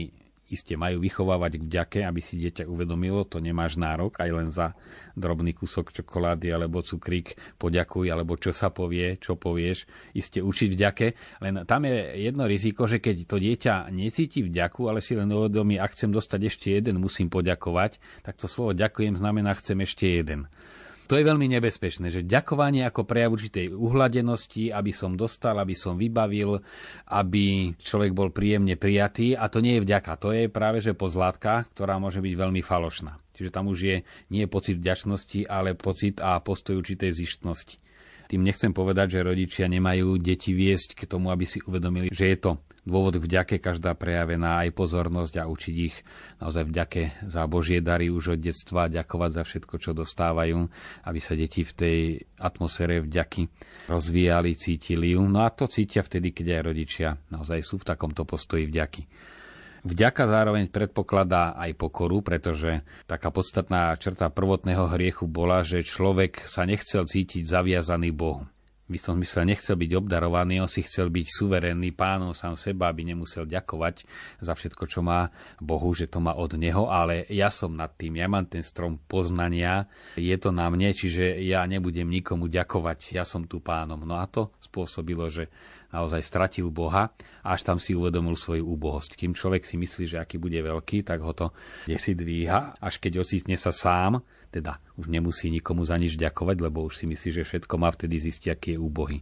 iste 0.52 0.76
majú 0.76 1.00
vychovávať 1.00 1.56
k 1.56 1.66
vďake, 1.66 1.98
aby 2.04 2.20
si 2.20 2.36
dieťa 2.36 2.68
uvedomilo, 2.68 3.24
to 3.24 3.40
nemáš 3.40 3.80
nárok 3.80 4.20
aj 4.20 4.30
len 4.30 4.48
za 4.52 4.76
drobný 5.16 5.56
kúsok 5.56 5.92
čokolády 5.92 6.52
alebo 6.52 6.84
cukrík, 6.84 7.36
poďakuj, 7.56 8.12
alebo 8.12 8.36
čo 8.36 8.52
sa 8.52 8.68
povie, 8.68 9.16
čo 9.16 9.40
povieš, 9.40 9.88
iste 10.12 10.44
učiť 10.44 10.68
vďake. 10.76 11.06
Len 11.40 11.64
tam 11.64 11.88
je 11.88 11.96
jedno 12.28 12.44
riziko, 12.44 12.84
že 12.84 13.00
keď 13.00 13.16
to 13.24 13.36
dieťa 13.40 13.88
necíti 13.88 14.44
vďaku, 14.44 14.92
ale 14.92 15.00
si 15.00 15.16
len 15.16 15.32
uvedomí, 15.32 15.80
ak 15.80 15.96
chcem 15.96 16.12
dostať 16.12 16.40
ešte 16.44 16.66
jeden, 16.68 17.00
musím 17.00 17.32
poďakovať, 17.32 17.96
tak 18.20 18.36
to 18.36 18.44
slovo 18.44 18.76
ďakujem 18.76 19.16
znamená 19.16 19.56
chcem 19.56 19.80
ešte 19.80 20.04
jeden. 20.04 20.48
To 21.10 21.18
je 21.18 21.28
veľmi 21.28 21.50
nebezpečné, 21.58 22.08
že 22.14 22.24
ďakovanie 22.24 22.86
ako 22.86 23.02
prejav 23.04 23.34
určitej 23.34 23.74
uhladenosti, 23.74 24.70
aby 24.70 24.94
som 24.94 25.18
dostal, 25.18 25.58
aby 25.58 25.74
som 25.74 25.98
vybavil, 25.98 26.62
aby 27.10 27.74
človek 27.76 28.14
bol 28.14 28.30
príjemne 28.30 28.78
prijatý 28.78 29.34
a 29.34 29.50
to 29.50 29.58
nie 29.58 29.76
je 29.76 29.84
vďaka, 29.84 30.16
to 30.16 30.30
je 30.30 30.46
práve 30.46 30.78
že 30.78 30.94
pozlátka, 30.94 31.66
ktorá 31.74 31.98
môže 31.98 32.22
byť 32.22 32.34
veľmi 32.38 32.62
falošná. 32.62 33.18
Čiže 33.34 33.50
tam 33.50 33.68
už 33.74 33.78
je 33.82 33.96
nie 34.30 34.46
pocit 34.46 34.78
vďačnosti, 34.78 35.50
ale 35.50 35.74
pocit 35.74 36.22
a 36.22 36.38
postoj 36.38 36.78
určitej 36.78 37.10
zištnosti. 37.10 37.81
Tým 38.32 38.48
nechcem 38.48 38.72
povedať, 38.72 39.20
že 39.20 39.28
rodičia 39.28 39.68
nemajú 39.68 40.16
deti 40.16 40.56
viesť 40.56 40.96
k 40.96 41.04
tomu, 41.04 41.28
aby 41.28 41.44
si 41.44 41.60
uvedomili, 41.68 42.08
že 42.08 42.32
je 42.32 42.38
to 42.40 42.50
dôvod 42.80 43.20
vďake 43.20 43.60
každá 43.60 43.92
prejavená 43.92 44.64
aj 44.64 44.72
pozornosť 44.72 45.36
a 45.36 45.52
učiť 45.52 45.74
ich 45.76 46.00
naozaj 46.40 46.64
vďake 46.64 47.28
za 47.28 47.44
Božie 47.44 47.84
dary 47.84 48.08
už 48.08 48.32
od 48.32 48.40
detstva, 48.40 48.88
ďakovať 48.88 49.30
za 49.36 49.42
všetko, 49.44 49.74
čo 49.76 49.92
dostávajú, 49.92 50.64
aby 51.04 51.20
sa 51.20 51.36
deti 51.36 51.60
v 51.60 51.72
tej 51.76 51.98
atmosfére 52.40 53.04
vďaky 53.04 53.52
rozvíjali, 53.92 54.56
cítili 54.56 55.12
ju. 55.12 55.28
No 55.28 55.44
a 55.44 55.52
to 55.52 55.68
cítia 55.68 56.00
vtedy, 56.00 56.32
keď 56.32 56.56
aj 56.56 56.62
rodičia 56.64 57.08
naozaj 57.28 57.60
sú 57.60 57.84
v 57.84 57.88
takomto 57.92 58.24
postoji 58.24 58.64
vďaky. 58.64 59.02
Vďaka 59.82 60.30
zároveň 60.30 60.70
predpokladá 60.70 61.58
aj 61.58 61.74
pokoru, 61.74 62.22
pretože 62.22 62.86
taká 63.10 63.34
podstatná 63.34 63.90
črta 63.98 64.30
prvotného 64.30 64.86
hriechu 64.94 65.26
bola, 65.26 65.66
že 65.66 65.82
človek 65.82 66.46
sa 66.46 66.62
nechcel 66.62 67.02
cítiť 67.02 67.42
zaviazaný 67.42 68.14
Bohu. 68.14 68.46
V 68.86 69.00
istom 69.00 69.18
zmysle 69.18 69.48
nechcel 69.48 69.74
byť 69.74 69.90
obdarovaný, 70.04 70.60
on 70.60 70.68
si 70.68 70.84
chcel 70.84 71.08
byť 71.08 71.26
suverénny 71.26 71.96
pánom 71.96 72.30
sám 72.36 72.60
seba, 72.60 72.92
aby 72.92 73.08
nemusel 73.08 73.48
ďakovať 73.48 74.06
za 74.38 74.52
všetko, 74.52 74.84
čo 74.84 75.00
má 75.00 75.32
Bohu, 75.58 75.90
že 75.96 76.06
to 76.06 76.20
má 76.20 76.36
od 76.36 76.54
Neho, 76.60 76.86
ale 76.86 77.24
ja 77.32 77.48
som 77.48 77.72
nad 77.72 77.90
tým, 77.96 78.20
ja 78.20 78.28
mám 78.28 78.46
ten 78.46 78.60
strom 78.60 79.00
poznania, 79.00 79.88
je 80.14 80.36
to 80.36 80.52
na 80.52 80.68
mne, 80.68 80.92
čiže 80.92 81.40
ja 81.42 81.64
nebudem 81.64 82.04
nikomu 82.04 82.52
ďakovať, 82.52 83.16
ja 83.16 83.24
som 83.24 83.48
tu 83.48 83.64
pánom. 83.64 83.98
No 84.04 84.20
a 84.20 84.28
to 84.28 84.52
spôsobilo, 84.60 85.26
že 85.32 85.48
naozaj 85.92 86.24
stratil 86.24 86.72
Boha, 86.72 87.12
až 87.44 87.60
tam 87.62 87.76
si 87.76 87.92
uvedomil 87.92 88.34
svoju 88.34 88.64
úbohosť. 88.64 89.14
Kým 89.14 89.36
človek 89.36 89.62
si 89.68 89.76
myslí, 89.76 90.04
že 90.08 90.18
aký 90.18 90.40
bude 90.40 90.56
veľký, 90.58 91.04
tak 91.04 91.20
ho 91.20 91.36
to 91.36 91.52
desi 91.84 92.16
dvíha, 92.16 92.80
až 92.80 92.98
keď 92.98 93.22
ocitne 93.22 93.54
sa 93.60 93.70
sám, 93.70 94.24
teda 94.52 94.80
už 94.96 95.08
nemusí 95.08 95.48
nikomu 95.48 95.84
za 95.84 95.96
nič 95.96 96.16
ďakovať, 96.16 96.56
lebo 96.60 96.84
už 96.84 97.00
si 97.00 97.04
myslí, 97.08 97.30
že 97.40 97.46
všetko 97.46 97.74
má 97.76 97.88
vtedy 97.92 98.20
zistiť, 98.20 98.48
aký 98.52 98.68
je 98.76 98.78
úbohy. 98.80 99.18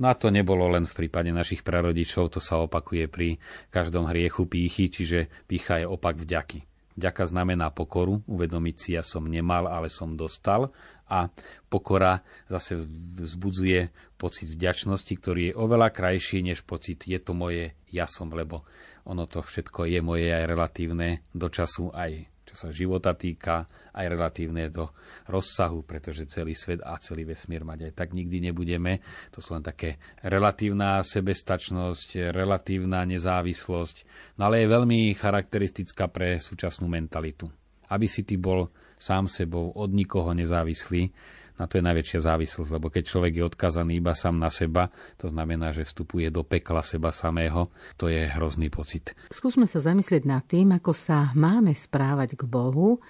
No 0.00 0.08
a 0.08 0.16
to 0.16 0.32
nebolo 0.32 0.68
len 0.72 0.88
v 0.88 1.04
prípade 1.04 1.28
našich 1.28 1.60
prarodičov, 1.60 2.32
to 2.32 2.40
sa 2.40 2.60
opakuje 2.64 3.08
pri 3.12 3.36
každom 3.68 4.08
hriechu 4.08 4.48
pýchy, 4.48 4.88
čiže 4.88 5.28
pýcha 5.44 5.84
je 5.84 5.86
opak 5.88 6.16
vďaky. 6.16 6.64
Vďaka 6.92 7.24
znamená 7.24 7.72
pokoru, 7.72 8.20
uvedomiť 8.28 8.76
si, 8.76 8.88
ja 8.96 9.04
som 9.04 9.24
nemal, 9.24 9.64
ale 9.64 9.88
som 9.88 10.12
dostal. 10.12 10.68
A 11.12 11.28
pokora 11.68 12.24
zase 12.48 12.80
vzbudzuje 13.20 13.92
pocit 14.16 14.48
vďačnosti, 14.48 15.12
ktorý 15.12 15.52
je 15.52 15.58
oveľa 15.60 15.92
krajší 15.92 16.40
než 16.40 16.64
pocit 16.64 17.04
je 17.04 17.20
to 17.20 17.36
moje, 17.36 17.76
ja 17.92 18.08
som, 18.08 18.32
lebo 18.32 18.64
ono 19.04 19.28
to 19.28 19.44
všetko 19.44 19.92
je 19.92 20.00
moje 20.00 20.32
aj 20.32 20.48
relatívne 20.48 21.20
do 21.36 21.52
času, 21.52 21.92
aj 21.92 22.32
čo 22.52 22.54
sa 22.54 22.68
života 22.68 23.16
týka, 23.16 23.64
aj 23.96 24.06
relatívne 24.12 24.68
do 24.68 24.92
rozsahu, 25.24 25.88
pretože 25.88 26.28
celý 26.28 26.52
svet 26.52 26.84
a 26.84 27.00
celý 27.00 27.24
vesmír 27.24 27.64
mať 27.64 27.88
aj 27.88 27.92
tak 27.96 28.12
nikdy 28.12 28.52
nebudeme. 28.52 29.00
To 29.32 29.40
sú 29.40 29.56
len 29.56 29.64
také 29.64 29.96
relatívna 30.20 31.00
sebestačnosť, 31.00 32.28
relatívna 32.28 33.08
nezávislosť, 33.08 33.96
no 34.36 34.52
ale 34.52 34.64
je 34.64 34.68
veľmi 34.68 35.16
charakteristická 35.16 36.12
pre 36.12 36.36
súčasnú 36.36 36.92
mentalitu. 36.92 37.48
Aby 37.88 38.04
si 38.04 38.24
ty 38.24 38.36
bol 38.36 38.68
sám 39.02 39.26
sebou, 39.26 39.74
od 39.74 39.90
nikoho 39.90 40.30
nezávislý, 40.30 41.10
na 41.58 41.68
to 41.68 41.78
je 41.78 41.84
najväčšia 41.84 42.20
závislosť, 42.26 42.70
lebo 42.74 42.88
keď 42.88 43.02
človek 43.06 43.32
je 43.38 43.44
odkazaný 43.44 44.00
iba 44.00 44.16
sám 44.16 44.40
na 44.40 44.48
seba, 44.48 44.88
to 45.20 45.28
znamená, 45.28 45.74
že 45.74 45.84
vstupuje 45.84 46.32
do 46.32 46.46
pekla 46.46 46.80
seba 46.80 47.12
samého, 47.12 47.68
to 48.00 48.08
je 48.08 48.24
hrozný 48.30 48.72
pocit. 48.72 49.12
Skúsme 49.28 49.68
sa 49.68 49.82
zamyslieť 49.82 50.22
nad 50.24 50.42
tým, 50.46 50.72
ako 50.74 50.94
sa 50.96 51.34
máme 51.36 51.76
správať 51.76 52.38
k 52.40 52.42
Bohu 52.48 53.02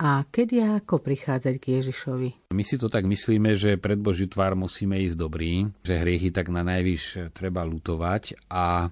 a 0.00 0.24
kedy 0.24 0.64
a 0.64 0.68
ako 0.80 0.96
prichádzať 1.04 1.54
k 1.60 1.64
Ježišovi. 1.76 2.30
My 2.56 2.64
si 2.64 2.80
to 2.80 2.88
tak 2.88 3.04
myslíme, 3.04 3.52
že 3.52 3.76
pred 3.76 4.00
Boží 4.00 4.24
tvár 4.32 4.56
musíme 4.56 4.96
ísť 5.04 5.16
dobrý, 5.20 5.68
že 5.84 6.00
hriechy 6.00 6.32
tak 6.32 6.48
na 6.48 6.64
najvyš 6.64 7.30
treba 7.36 7.68
lutovať 7.68 8.48
a 8.48 8.88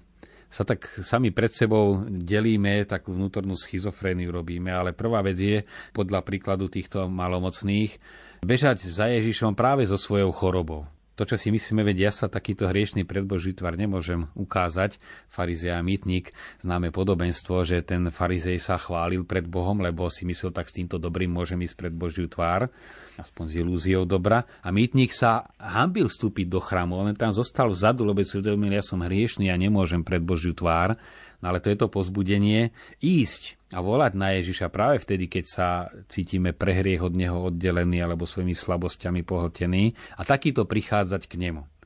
sa 0.49 0.65
tak 0.65 0.89
sami 1.05 1.29
pred 1.31 1.53
sebou 1.53 2.09
delíme, 2.09 2.89
takú 2.89 3.13
vnútornú 3.13 3.53
schizofréniu 3.53 4.33
robíme, 4.33 4.73
ale 4.73 4.97
prvá 4.97 5.21
vec 5.21 5.39
je, 5.39 5.59
podľa 5.93 6.25
príkladu 6.25 6.73
týchto 6.73 7.07
malomocných, 7.07 8.01
bežať 8.41 8.89
za 8.89 9.13
Ježišom 9.13 9.53
práve 9.53 9.85
so 9.85 10.01
svojou 10.01 10.33
chorobou. 10.33 10.89
To, 11.19 11.27
čo 11.27 11.35
si 11.35 11.51
myslíme, 11.51 11.83
veď 11.83 11.99
ja 12.09 12.13
sa 12.15 12.31
takýto 12.31 12.71
hriešný 12.71 13.03
predboží 13.03 13.51
tvar 13.51 13.75
nemôžem 13.75 14.31
ukázať. 14.39 15.03
Farizej 15.27 15.75
a 15.75 15.83
mýtnik 15.83 16.31
známe 16.63 16.95
podobenstvo, 16.95 17.67
že 17.67 17.83
ten 17.83 18.07
farizej 18.15 18.63
sa 18.63 18.79
chválil 18.79 19.27
pred 19.27 19.43
Bohom, 19.43 19.83
lebo 19.83 20.07
si 20.15 20.23
myslel, 20.23 20.55
tak 20.55 20.71
s 20.71 20.79
týmto 20.79 20.95
dobrým 21.03 21.27
môžem 21.27 21.59
ísť 21.59 21.75
pred 21.75 21.91
Božiu 21.91 22.31
tvár, 22.31 22.71
aspoň 23.19 23.45
s 23.51 23.55
ilúziou 23.59 24.07
dobra. 24.07 24.47
A 24.63 24.71
mýtnik 24.71 25.11
sa 25.11 25.51
hambil 25.59 26.07
vstúpiť 26.07 26.47
do 26.47 26.63
chrámu, 26.63 26.95
on 26.95 27.11
tam 27.19 27.35
zostal 27.35 27.67
vzadu, 27.75 28.07
lebo 28.07 28.23
si 28.23 28.39
uvedomil, 28.39 28.79
ja 28.79 28.85
som 28.87 29.03
hriešný 29.03 29.51
a 29.51 29.59
nemôžem 29.59 30.07
pred 30.07 30.23
Božiu 30.23 30.55
tvár. 30.55 30.95
No 31.39 31.55
ale 31.55 31.63
to 31.63 31.71
je 31.71 31.79
to 31.79 31.87
pozbudenie 31.87 32.75
ísť 32.99 33.59
a 33.71 33.79
volať 33.79 34.13
na 34.19 34.35
Ježiša 34.41 34.75
práve 34.75 34.99
vtedy, 34.99 35.31
keď 35.31 35.45
sa 35.47 35.69
cítime 36.11 36.51
prehriech 36.51 37.05
od 37.05 37.15
Neho 37.15 37.39
oddelení 37.53 38.03
alebo 38.03 38.27
svojimi 38.27 38.57
slabosťami 38.57 39.23
pohltení 39.23 39.95
a 40.19 40.23
takýto 40.27 40.67
prichádzať 40.67 41.31
k 41.31 41.35
Nemu 41.39 41.78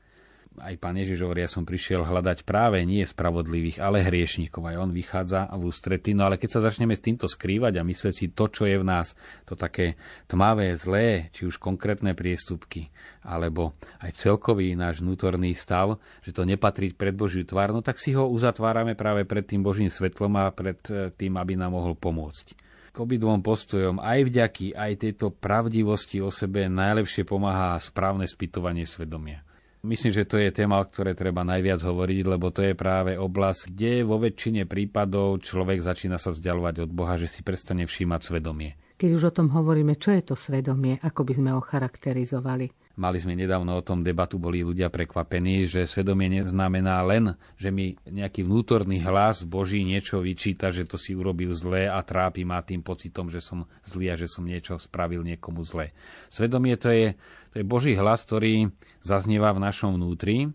aj 0.60 0.74
pán 0.76 0.98
Ježiš 0.98 1.24
hovorí, 1.24 1.40
ja 1.40 1.50
som 1.50 1.64
prišiel 1.64 2.04
hľadať 2.04 2.44
práve 2.44 2.84
nie 2.84 3.00
spravodlivých, 3.00 3.80
ale 3.80 4.04
hriešníkov. 4.04 4.62
Aj 4.68 4.76
on 4.76 4.92
vychádza 4.92 5.48
v 5.48 5.62
ústrety. 5.64 6.12
No 6.12 6.28
ale 6.28 6.36
keď 6.36 6.58
sa 6.58 6.64
začneme 6.68 6.92
s 6.92 7.00
týmto 7.00 7.24
skrývať 7.24 7.80
a 7.80 7.86
myslieť 7.86 8.14
si 8.14 8.26
to, 8.28 8.52
čo 8.52 8.68
je 8.68 8.76
v 8.76 8.84
nás, 8.84 9.16
to 9.48 9.56
také 9.56 9.96
tmavé, 10.28 10.76
zlé, 10.76 11.32
či 11.32 11.48
už 11.48 11.56
konkrétne 11.56 12.12
priestupky, 12.12 12.92
alebo 13.24 13.72
aj 14.04 14.12
celkový 14.12 14.76
náš 14.76 15.00
vnútorný 15.00 15.56
stav, 15.56 15.96
že 16.20 16.36
to 16.36 16.44
nepatrí 16.44 16.92
pred 16.92 17.16
Božiu 17.16 17.48
tvár, 17.48 17.72
no 17.72 17.80
tak 17.80 17.96
si 17.96 18.12
ho 18.12 18.28
uzatvárame 18.28 18.92
práve 18.92 19.24
pred 19.24 19.46
tým 19.46 19.64
Božím 19.64 19.88
svetlom 19.88 20.36
a 20.36 20.52
pred 20.52 20.80
eh, 20.92 21.08
tým, 21.14 21.38
aby 21.38 21.56
nám 21.56 21.78
mohol 21.78 21.96
pomôcť 21.96 22.72
k 22.92 23.00
obidvom 23.00 23.40
postojom, 23.40 24.04
aj 24.04 24.28
vďaky, 24.28 24.76
aj 24.76 25.00
tejto 25.00 25.32
pravdivosti 25.32 26.20
o 26.20 26.28
sebe 26.28 26.68
najlepšie 26.68 27.24
pomáha 27.24 27.80
správne 27.80 28.28
spytovanie 28.28 28.84
svedomia. 28.84 29.40
Myslím, 29.82 30.14
že 30.14 30.30
to 30.30 30.38
je 30.38 30.54
téma, 30.54 30.78
o 30.78 30.86
ktorej 30.86 31.18
treba 31.18 31.42
najviac 31.42 31.82
hovoriť, 31.82 32.22
lebo 32.22 32.54
to 32.54 32.62
je 32.62 32.78
práve 32.78 33.18
oblasť, 33.18 33.74
kde 33.74 34.06
vo 34.06 34.14
väčšine 34.22 34.62
prípadov 34.62 35.42
človek 35.42 35.82
začína 35.82 36.22
sa 36.22 36.30
vzdialovať 36.30 36.86
od 36.86 36.90
Boha, 36.94 37.18
že 37.18 37.26
si 37.26 37.42
prestane 37.42 37.82
všímať 37.82 38.20
svedomie. 38.22 38.78
Keď 38.94 39.10
už 39.10 39.34
o 39.34 39.34
tom 39.34 39.50
hovoríme, 39.50 39.98
čo 39.98 40.14
je 40.14 40.22
to 40.22 40.38
svedomie, 40.38 41.02
ako 41.02 41.26
by 41.26 41.32
sme 41.34 41.50
ho 41.50 41.58
charakterizovali? 41.58 42.70
Mali 42.92 43.18
sme 43.18 43.34
nedávno 43.34 43.74
o 43.74 43.82
tom 43.82 44.04
debatu, 44.06 44.38
boli 44.38 44.62
ľudia 44.62 44.86
prekvapení, 44.86 45.66
že 45.66 45.88
svedomie 45.88 46.28
neznamená 46.28 47.02
len, 47.02 47.34
že 47.58 47.74
mi 47.74 47.98
nejaký 48.04 48.46
vnútorný 48.46 49.02
hlas 49.02 49.48
Boží 49.48 49.82
niečo 49.82 50.22
vyčíta, 50.22 50.70
že 50.70 50.86
to 50.86 50.94
si 50.94 51.16
urobil 51.16 51.50
zlé 51.56 51.90
a 51.90 51.98
trápi 52.04 52.46
ma 52.46 52.62
tým 52.62 52.84
pocitom, 52.84 53.32
že 53.32 53.42
som 53.42 53.66
zlý 53.82 54.12
a 54.12 54.20
že 54.20 54.30
som 54.30 54.46
niečo 54.46 54.78
spravil 54.78 55.24
niekomu 55.24 55.64
zlé. 55.66 55.90
Svedomie 56.30 56.78
to 56.78 56.92
je 56.92 57.16
to 57.52 57.60
je 57.60 57.64
Boží 57.68 57.92
hlas, 57.92 58.24
ktorý 58.24 58.72
zaznieva 59.04 59.52
v 59.52 59.62
našom 59.62 60.00
vnútri 60.00 60.50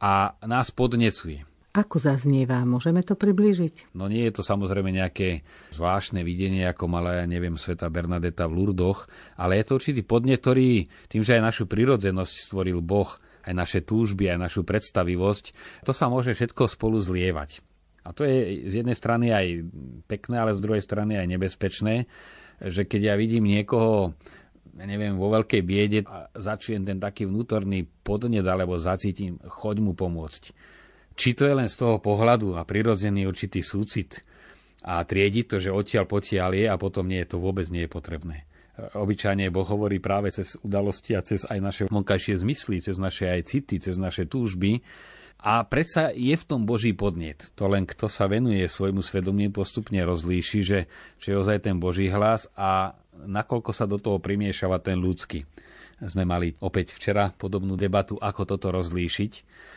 a 0.00 0.36
nás 0.44 0.68
podnecuje. 0.68 1.48
Ako 1.70 2.02
zaznieva? 2.02 2.66
Môžeme 2.66 3.06
to 3.06 3.14
približiť? 3.14 3.94
No 3.94 4.10
nie 4.10 4.26
je 4.26 4.34
to 4.34 4.42
samozrejme 4.42 4.90
nejaké 4.90 5.46
zvláštne 5.70 6.26
videnie, 6.26 6.66
ako 6.66 6.90
mala, 6.90 7.22
ja 7.22 7.26
neviem, 7.30 7.54
sveta 7.54 7.86
Bernadeta 7.86 8.50
v 8.50 8.58
Lurdoch, 8.58 9.06
ale 9.38 9.62
je 9.62 9.64
to 9.70 9.78
určitý 9.78 10.02
podnet, 10.02 10.42
ktorý 10.42 10.90
tým, 11.06 11.22
že 11.22 11.38
aj 11.38 11.46
našu 11.46 11.64
prirodzenosť 11.70 12.34
stvoril 12.50 12.82
Boh, 12.82 13.06
aj 13.46 13.54
naše 13.54 13.80
túžby, 13.86 14.34
aj 14.34 14.50
našu 14.50 14.66
predstavivosť, 14.66 15.44
to 15.86 15.94
sa 15.94 16.10
môže 16.10 16.34
všetko 16.34 16.66
spolu 16.66 16.98
zlievať. 16.98 17.62
A 18.02 18.10
to 18.10 18.26
je 18.26 18.66
z 18.66 18.82
jednej 18.82 18.98
strany 18.98 19.30
aj 19.30 19.62
pekné, 20.10 20.42
ale 20.42 20.58
z 20.58 20.64
druhej 20.66 20.82
strany 20.82 21.22
aj 21.22 21.26
nebezpečné, 21.38 22.10
že 22.66 22.82
keď 22.82 23.12
ja 23.12 23.14
vidím 23.14 23.46
niekoho 23.46 24.18
neviem, 24.84 25.16
vo 25.16 25.32
veľkej 25.32 25.62
biede 25.64 26.00
a 26.06 26.30
začujem 26.32 26.84
ten 26.84 26.98
taký 27.00 27.26
vnútorný 27.26 27.84
podnet 27.84 28.44
alebo 28.44 28.80
zacítim, 28.80 29.36
choď 29.40 29.76
mu 29.82 29.92
pomôcť. 29.92 30.42
Či 31.16 31.36
to 31.36 31.44
je 31.44 31.54
len 31.54 31.68
z 31.68 31.76
toho 31.76 32.00
pohľadu 32.00 32.56
a 32.56 32.64
prirodzený 32.64 33.28
určitý 33.28 33.60
súcit 33.60 34.24
a 34.80 35.04
triediť 35.04 35.44
to, 35.44 35.56
že 35.60 35.74
odtiaľ 35.74 36.08
potiaľ 36.08 36.50
je 36.56 36.66
a 36.70 36.80
potom 36.80 37.04
nie 37.04 37.20
to 37.28 37.36
vôbec 37.36 37.68
nie 37.68 37.84
je 37.84 37.92
potrebné. 37.92 38.48
Obyčajne 38.80 39.52
Boh 39.52 39.68
hovorí 39.68 40.00
práve 40.00 40.32
cez 40.32 40.56
udalosti 40.64 41.12
a 41.12 41.20
cez 41.20 41.44
aj 41.44 41.58
naše 41.60 41.82
vonkajšie 41.92 42.40
zmysly, 42.40 42.80
cez 42.80 42.96
naše 42.96 43.28
aj 43.28 43.52
city, 43.52 43.76
cez 43.76 44.00
naše 44.00 44.24
túžby. 44.24 44.80
A 45.40 45.64
predsa 45.64 46.12
je 46.12 46.32
v 46.36 46.44
tom 46.44 46.68
Boží 46.68 46.92
podnet. 46.92 47.52
To 47.56 47.68
len 47.68 47.88
kto 47.88 48.08
sa 48.08 48.28
venuje 48.28 48.64
svojmu 48.68 49.00
svedomiu 49.00 49.52
postupne 49.52 50.00
rozlíši, 50.04 50.60
že, 50.60 50.80
že 51.16 51.28
je 51.32 51.36
ozaj 51.36 51.64
ten 51.64 51.76
Boží 51.80 52.12
hlas 52.12 52.48
a 52.56 52.96
nakoľko 53.14 53.70
sa 53.74 53.84
do 53.86 53.98
toho 53.98 54.22
primiešava 54.22 54.78
ten 54.82 54.98
ľudský. 54.98 55.44
Sme 56.00 56.24
mali 56.24 56.56
opäť 56.64 56.96
včera 56.96 57.28
podobnú 57.36 57.76
debatu, 57.76 58.16
ako 58.16 58.48
toto 58.48 58.72
rozlíšiť. 58.72 59.32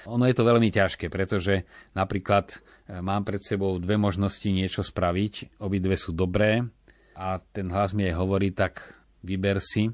Ono 0.07 0.23
je 0.23 0.35
to 0.35 0.47
veľmi 0.47 0.71
ťažké, 0.71 1.11
pretože 1.11 1.67
napríklad 1.91 2.47
e, 2.47 2.57
mám 3.03 3.27
pred 3.27 3.43
sebou 3.43 3.75
dve 3.75 3.99
možnosti 3.99 4.47
niečo 4.47 4.87
spraviť, 4.87 5.59
obidve 5.59 5.99
sú 5.99 6.15
dobré 6.15 6.63
a 7.19 7.43
ten 7.51 7.67
hlas 7.67 7.91
mi 7.91 8.07
aj 8.07 8.15
hovorí, 8.15 8.55
tak 8.55 8.95
vyber 9.19 9.59
si 9.59 9.91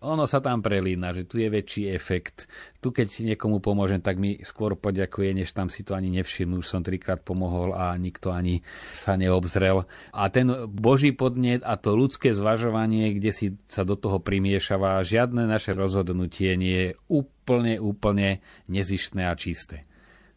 ono 0.00 0.24
sa 0.24 0.40
tam 0.40 0.64
prelína, 0.64 1.12
že 1.12 1.28
tu 1.28 1.36
je 1.36 1.52
väčší 1.52 1.92
efekt. 1.92 2.48
Tu 2.80 2.88
keď 2.88 3.36
niekomu 3.36 3.60
pomôžem, 3.60 4.00
tak 4.00 4.16
mi 4.16 4.40
skôr 4.40 4.72
poďakuje, 4.72 5.36
než 5.36 5.52
tam 5.52 5.68
si 5.68 5.84
to 5.84 5.92
ani 5.92 6.08
nevšimnú. 6.16 6.64
Už 6.64 6.72
som 6.72 6.80
trikrát 6.80 7.20
pomohol 7.20 7.76
a 7.76 7.92
nikto 8.00 8.32
ani 8.32 8.64
sa 8.96 9.20
neobzrel. 9.20 9.84
A 10.16 10.22
ten 10.32 10.48
Boží 10.72 11.12
podnet 11.12 11.60
a 11.60 11.76
to 11.76 11.92
ľudské 11.92 12.32
zvažovanie, 12.32 13.12
kde 13.20 13.30
si 13.30 13.46
sa 13.68 13.84
do 13.84 13.92
toho 13.92 14.24
primiešava, 14.24 15.04
žiadne 15.04 15.44
naše 15.44 15.76
rozhodnutie 15.76 16.56
nie 16.56 16.78
je 16.80 16.90
úplne, 17.12 17.76
úplne 17.76 18.40
nezištné 18.72 19.28
a 19.28 19.36
čisté. 19.36 19.89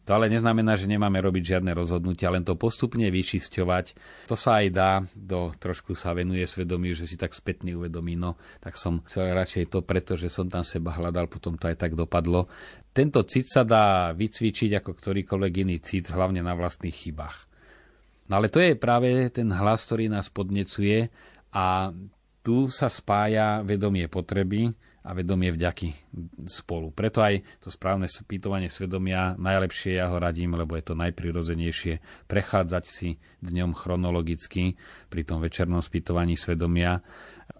To 0.04 0.20
ale 0.20 0.28
neznamená, 0.28 0.76
že 0.76 0.84
nemáme 0.84 1.16
robiť 1.16 1.56
žiadne 1.56 1.72
rozhodnutia, 1.72 2.28
len 2.28 2.44
to 2.44 2.60
postupne 2.60 3.08
vyčisťovať. 3.08 3.86
To 4.28 4.36
sa 4.36 4.60
aj 4.60 4.66
dá, 4.68 5.00
do 5.16 5.48
trošku 5.56 5.96
sa 5.96 6.12
venuje 6.12 6.44
svedomiu, 6.44 6.92
že 6.92 7.08
si 7.08 7.16
tak 7.16 7.32
spätne 7.32 7.72
uvedomí, 7.72 8.12
no 8.12 8.36
tak 8.60 8.76
som 8.76 9.00
chcel 9.08 9.32
radšej 9.32 9.72
to, 9.72 9.80
pretože 9.80 10.28
som 10.28 10.52
tam 10.52 10.60
seba 10.60 10.92
hľadal, 10.92 11.24
potom 11.32 11.56
to 11.56 11.72
aj 11.72 11.80
tak 11.80 11.96
dopadlo. 11.96 12.52
Tento 12.92 13.24
cit 13.24 13.48
sa 13.48 13.64
dá 13.64 14.12
vycvičiť 14.12 14.76
ako 14.76 14.92
ktorýkoľvek 14.92 15.52
iný 15.64 15.80
cit, 15.80 16.12
hlavne 16.12 16.44
na 16.44 16.52
vlastných 16.52 16.94
chybách. 16.94 17.48
No 18.28 18.40
ale 18.40 18.52
to 18.52 18.60
je 18.60 18.76
práve 18.76 19.32
ten 19.32 19.48
hlas, 19.48 19.88
ktorý 19.88 20.12
nás 20.12 20.28
podnecuje 20.28 21.08
a 21.52 21.92
tu 22.44 22.68
sa 22.68 22.92
spája 22.92 23.64
vedomie 23.64 24.04
potreby, 24.12 24.68
a 25.04 25.12
vedomie 25.12 25.52
vďaky 25.52 25.92
spolu. 26.48 26.88
Preto 26.88 27.20
aj 27.20 27.44
to 27.60 27.68
správne 27.68 28.08
spýtovanie 28.08 28.72
svedomia 28.72 29.36
najlepšie 29.36 30.00
ja 30.00 30.08
ho 30.08 30.16
radím, 30.16 30.56
lebo 30.56 30.80
je 30.80 30.84
to 30.88 30.96
najprirodzenejšie 30.96 32.00
prechádzať 32.24 32.84
si 32.88 33.20
dňom 33.44 33.76
chronologicky 33.76 34.80
pri 35.12 35.22
tom 35.28 35.44
večernom 35.44 35.84
spýtovaní 35.84 36.40
svedomia 36.40 37.04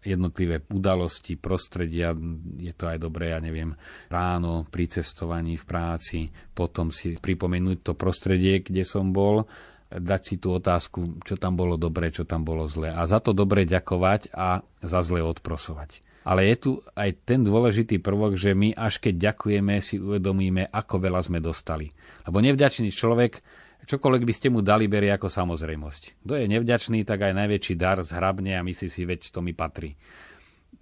jednotlivé 0.04 0.64
udalosti, 0.72 1.36
prostredia, 1.36 2.16
je 2.56 2.72
to 2.72 2.88
aj 2.88 2.98
dobré, 3.00 3.36
ja 3.36 3.40
neviem, 3.40 3.76
ráno 4.08 4.64
pri 4.68 4.88
cestovaní 4.88 5.56
v 5.60 5.64
práci, 5.68 6.18
potom 6.52 6.92
si 6.92 7.16
pripomenúť 7.16 7.84
to 7.84 7.92
prostredie, 7.96 8.64
kde 8.64 8.84
som 8.84 9.12
bol, 9.12 9.48
dať 9.88 10.20
si 10.24 10.34
tú 10.40 10.56
otázku, 10.56 11.22
čo 11.22 11.36
tam 11.36 11.56
bolo 11.56 11.76
dobre, 11.78 12.10
čo 12.10 12.26
tam 12.26 12.42
bolo 12.42 12.68
zlé. 12.68 12.92
A 12.92 13.04
za 13.06 13.20
to 13.20 13.36
dobre 13.36 13.68
ďakovať 13.68 14.32
a 14.34 14.64
za 14.82 15.00
zlé 15.04 15.22
odprosovať. 15.22 16.03
Ale 16.24 16.48
je 16.48 16.56
tu 16.56 16.70
aj 16.96 17.28
ten 17.28 17.44
dôležitý 17.44 18.00
prvok, 18.00 18.40
že 18.40 18.56
my 18.56 18.72
až 18.72 18.96
keď 18.98 19.32
ďakujeme, 19.32 19.76
si 19.84 20.00
uvedomíme, 20.00 20.72
ako 20.72 20.96
veľa 20.96 21.20
sme 21.20 21.38
dostali. 21.38 21.92
Lebo 22.24 22.40
nevďačný 22.40 22.88
človek, 22.88 23.44
čokoľvek 23.84 24.24
by 24.24 24.34
ste 24.34 24.48
mu 24.48 24.64
dali, 24.64 24.88
berie 24.88 25.12
ako 25.12 25.28
samozrejmosť. 25.28 26.24
Kto 26.24 26.32
je 26.40 26.46
nevďačný, 26.48 27.04
tak 27.04 27.28
aj 27.28 27.36
najväčší 27.36 27.74
dar 27.76 28.00
zhrabne 28.00 28.56
a 28.56 28.64
myslí 28.64 28.88
si, 28.88 29.04
veď 29.04 29.28
to 29.28 29.44
mi 29.44 29.52
patrí. 29.52 30.00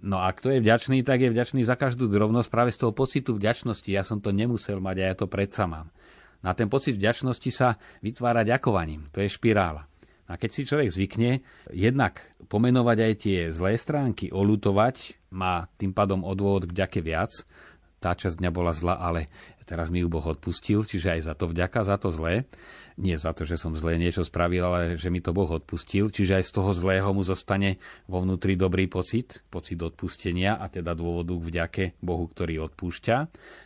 No 0.03 0.19
a 0.19 0.31
kto 0.31 0.51
je 0.51 0.63
vďačný, 0.63 1.03
tak 1.03 1.23
je 1.23 1.31
vďačný 1.31 1.63
za 1.63 1.79
každú 1.79 2.11
drobnosť 2.11 2.49
práve 2.51 2.71
z 2.71 2.83
toho 2.83 2.91
pocitu 2.91 3.35
vďačnosti. 3.35 3.87
Ja 3.87 4.03
som 4.03 4.19
to 4.19 4.35
nemusel 4.35 4.79
mať 4.83 4.95
a 4.99 5.05
ja 5.11 5.15
to 5.15 5.31
predsa 5.31 5.67
mám. 5.67 5.91
Na 6.43 6.51
ten 6.51 6.67
pocit 6.67 6.99
vďačnosti 6.99 7.51
sa 7.55 7.79
vytvára 8.03 8.43
ďakovaním. 8.43 9.07
To 9.15 9.23
je 9.23 9.31
špirála. 9.31 9.87
A 10.29 10.39
keď 10.39 10.49
si 10.51 10.61
človek 10.63 10.89
zvykne 10.89 11.43
jednak 11.71 12.23
pomenovať 12.47 12.97
aj 13.03 13.13
tie 13.19 13.39
zlé 13.51 13.75
stránky, 13.75 14.31
olutovať, 14.31 15.19
má 15.35 15.67
tým 15.75 15.91
pádom 15.91 16.23
odvod 16.23 16.69
k 16.69 16.75
ďake 16.75 17.03
viac. 17.03 17.43
Tá 17.99 18.15
časť 18.15 18.39
dňa 18.39 18.51
bola 18.51 18.71
zla, 18.71 18.99
ale 18.99 19.27
teraz 19.63 19.91
mi 19.91 20.03
ju 20.03 20.11
Boh 20.11 20.23
odpustil, 20.23 20.83
čiže 20.83 21.19
aj 21.19 21.21
za 21.27 21.33
to 21.35 21.51
vďaka, 21.51 21.87
za 21.87 21.95
to 21.99 22.11
zlé 22.11 22.47
nie 22.97 23.17
za 23.17 23.33
to, 23.33 23.45
že 23.45 23.57
som 23.57 23.73
zlé 23.73 23.97
niečo 23.97 24.21
spravil, 24.21 24.61
ale 24.65 24.81
že 25.01 25.09
mi 25.09 25.17
to 25.17 25.33
Boh 25.33 25.49
odpustil. 25.49 26.13
Čiže 26.13 26.41
aj 26.41 26.45
z 26.45 26.51
toho 26.53 26.71
zlého 26.75 27.09
mu 27.09 27.25
zostane 27.25 27.81
vo 28.05 28.21
vnútri 28.21 28.53
dobrý 28.53 28.85
pocit, 28.85 29.41
pocit 29.49 29.81
odpustenia 29.81 30.61
a 30.61 30.69
teda 30.69 30.93
dôvodu 30.93 31.33
k 31.33 31.47
vďake 31.49 31.83
Bohu, 32.03 32.29
ktorý 32.29 32.69
odpúšťa. 32.69 33.15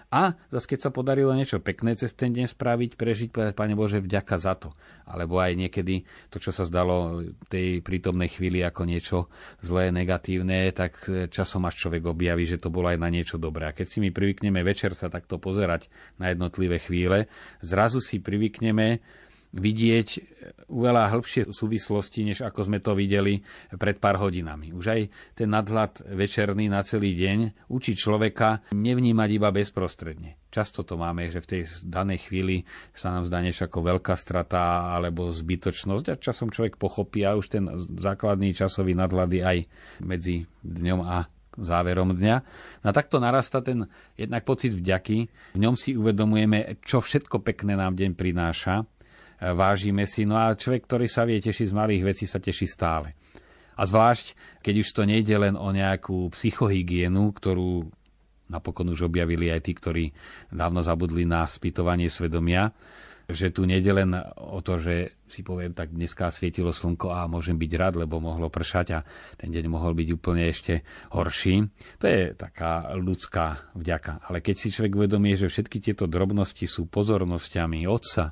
A 0.07 0.39
zase 0.47 0.71
keď 0.71 0.79
sa 0.87 0.95
podarilo 0.95 1.35
niečo 1.35 1.59
pekné 1.59 1.99
cez 1.99 2.15
ten 2.15 2.31
deň 2.31 2.47
spraviť, 2.55 2.95
prežiť, 2.95 3.27
povedať, 3.27 3.53
Pane 3.59 3.75
Bože, 3.75 3.99
vďaka 3.99 4.39
za 4.39 4.55
to. 4.55 4.71
Alebo 5.03 5.35
aj 5.43 5.59
niekedy 5.59 6.07
to, 6.31 6.39
čo 6.39 6.55
sa 6.55 6.63
zdalo 6.63 7.27
tej 7.51 7.83
prítomnej 7.83 8.31
chvíli 8.31 8.63
ako 8.63 8.87
niečo 8.87 9.27
zlé, 9.59 9.91
negatívne, 9.91 10.71
tak 10.71 10.95
časom 11.27 11.67
až 11.67 11.75
človek 11.75 12.07
objaví, 12.07 12.47
že 12.47 12.55
to 12.55 12.71
bolo 12.71 12.87
aj 12.87 13.03
na 13.03 13.11
niečo 13.11 13.35
dobré. 13.35 13.67
A 13.67 13.75
keď 13.75 13.87
si 13.91 13.99
my 13.99 14.15
privykneme 14.15 14.63
večer 14.63 14.95
sa 14.95 15.11
takto 15.11 15.43
pozerať 15.43 15.91
na 16.15 16.31
jednotlivé 16.31 16.79
chvíle, 16.79 17.27
zrazu 17.59 17.99
si 17.99 18.23
privykneme 18.23 19.03
vidieť 19.55 20.07
veľa 20.67 21.10
hĺbšie 21.15 21.49
súvislosti, 21.49 22.27
než 22.27 22.43
ako 22.43 22.67
sme 22.67 22.83
to 22.83 22.91
videli 22.91 23.39
pred 23.79 23.97
pár 23.97 24.19
hodinami. 24.19 24.75
Už 24.75 24.86
aj 24.91 25.01
ten 25.33 25.47
nadhľad 25.47 26.03
večerný 26.12 26.67
na 26.67 26.83
celý 26.83 27.15
deň 27.15 27.69
učí 27.71 27.95
človeka 27.95 28.67
nevnímať 28.75 29.29
iba 29.31 29.49
bezprostredne. 29.51 30.36
Často 30.51 30.83
to 30.83 30.99
máme, 30.99 31.27
že 31.31 31.43
v 31.43 31.49
tej 31.49 31.62
danej 31.88 32.27
chvíli 32.27 32.67
sa 32.91 33.12
nám 33.15 33.27
zdá 33.27 33.39
niečo 33.39 33.67
ako 33.67 33.95
veľká 33.95 34.15
strata 34.15 34.91
alebo 34.95 35.31
zbytočnosť 35.31 36.05
a 36.12 36.19
časom 36.19 36.51
človek 36.51 36.75
pochopí 36.75 37.23
a 37.23 37.36
už 37.36 37.45
ten 37.47 37.63
základný 37.79 38.51
časový 38.51 38.95
nadhľad 38.95 39.29
je 39.31 39.43
aj 39.43 39.57
medzi 40.03 40.36
dňom 40.63 40.99
a 41.03 41.27
záverom 41.57 42.13
dňa. 42.13 42.36
No 42.86 42.88
a 42.88 42.93
takto 42.93 43.17
narasta 43.17 43.65
ten 43.65 43.89
jednak 44.13 44.45
pocit 44.45 44.77
vďaky. 44.77 45.17
V 45.57 45.60
ňom 45.60 45.73
si 45.73 45.97
uvedomujeme, 45.97 46.77
čo 46.86 47.01
všetko 47.01 47.41
pekné 47.41 47.73
nám 47.73 47.97
deň 47.97 48.13
prináša 48.13 48.86
vážime 49.41 50.10
si. 50.10 50.26
No 50.26 50.38
a 50.38 50.58
človek, 50.58 50.86
ktorý 50.86 51.06
sa 51.06 51.23
vie 51.23 51.38
tešiť 51.38 51.69
z 51.69 51.78
malých 51.78 52.04
vecí, 52.13 52.26
sa 52.26 52.41
teší 52.41 52.65
stále. 52.65 53.13
A 53.78 53.86
zvlášť, 53.86 54.34
keď 54.65 54.76
už 54.82 54.89
to 54.89 55.06
nejde 55.06 55.36
len 55.38 55.54
o 55.54 55.69
nejakú 55.69 56.34
psychohygienu, 56.34 57.30
ktorú 57.30 57.86
napokon 58.50 58.89
už 58.89 59.06
objavili 59.06 59.54
aj 59.54 59.62
tí, 59.62 59.78
ktorí 59.78 60.06
dávno 60.50 60.82
zabudli 60.82 61.28
na 61.28 61.45
spýtovanie 61.45 62.10
svedomia, 62.10 62.73
že 63.28 63.52
tu 63.52 63.67
nejde 63.67 63.91
len 63.91 64.15
o 64.39 64.63
to, 64.63 64.80
že 64.80 65.19
si 65.28 65.43
poviem, 65.43 65.76
tak 65.76 65.91
dneska 65.91 66.32
svietilo 66.32 66.71
slnko 66.71 67.12
a 67.12 67.28
môžem 67.28 67.60
byť 67.60 67.71
rád, 67.76 67.93
lebo 68.00 68.23
mohlo 68.23 68.47
pršať 68.47 68.88
a 68.95 69.00
ten 69.36 69.52
deň 69.52 69.67
mohol 69.67 69.91
byť 70.00 70.08
úplne 70.15 70.47
ešte 70.47 70.88
horší. 71.12 71.67
To 72.00 72.06
je 72.08 72.32
taká 72.39 72.95
ľudská 72.95 73.76
vďaka. 73.76 74.23
Ale 74.32 74.39
keď 74.39 74.56
si 74.56 74.71
človek 74.71 74.95
uvedomí, 74.95 75.36
že 75.36 75.52
všetky 75.52 75.84
tieto 75.84 76.08
drobnosti 76.08 76.63
sú 76.63 76.88
pozornosťami 76.88 77.84
Otca, 77.84 78.32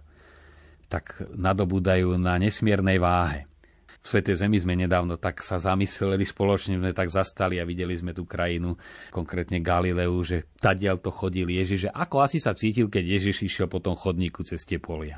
tak 0.88 1.22
nadobúdajú 1.34 2.18
na 2.18 2.38
nesmiernej 2.38 3.02
váhe. 3.02 3.50
V 4.06 4.14
Svetej 4.14 4.46
Zemi 4.46 4.62
sme 4.62 4.78
nedávno 4.78 5.18
tak 5.18 5.42
sa 5.42 5.58
zamysleli 5.58 6.22
spoločne, 6.22 6.78
sme 6.78 6.94
tak 6.94 7.10
zastali 7.10 7.58
a 7.58 7.66
videli 7.66 7.98
sme 7.98 8.14
tú 8.14 8.30
krajinu, 8.30 8.78
konkrétne 9.10 9.58
Galileu, 9.66 10.14
že 10.22 10.46
tadiaľ 10.62 11.02
to 11.02 11.10
chodil 11.10 11.50
Ježiš, 11.50 11.90
že 11.90 11.94
ako 11.94 12.22
asi 12.22 12.38
sa 12.38 12.54
cítil, 12.54 12.86
keď 12.86 13.18
Ježiš 13.18 13.42
išiel 13.50 13.66
po 13.66 13.82
tom 13.82 13.98
chodníku 13.98 14.46
cez 14.46 14.62
tie 14.62 14.78
polia. 14.78 15.18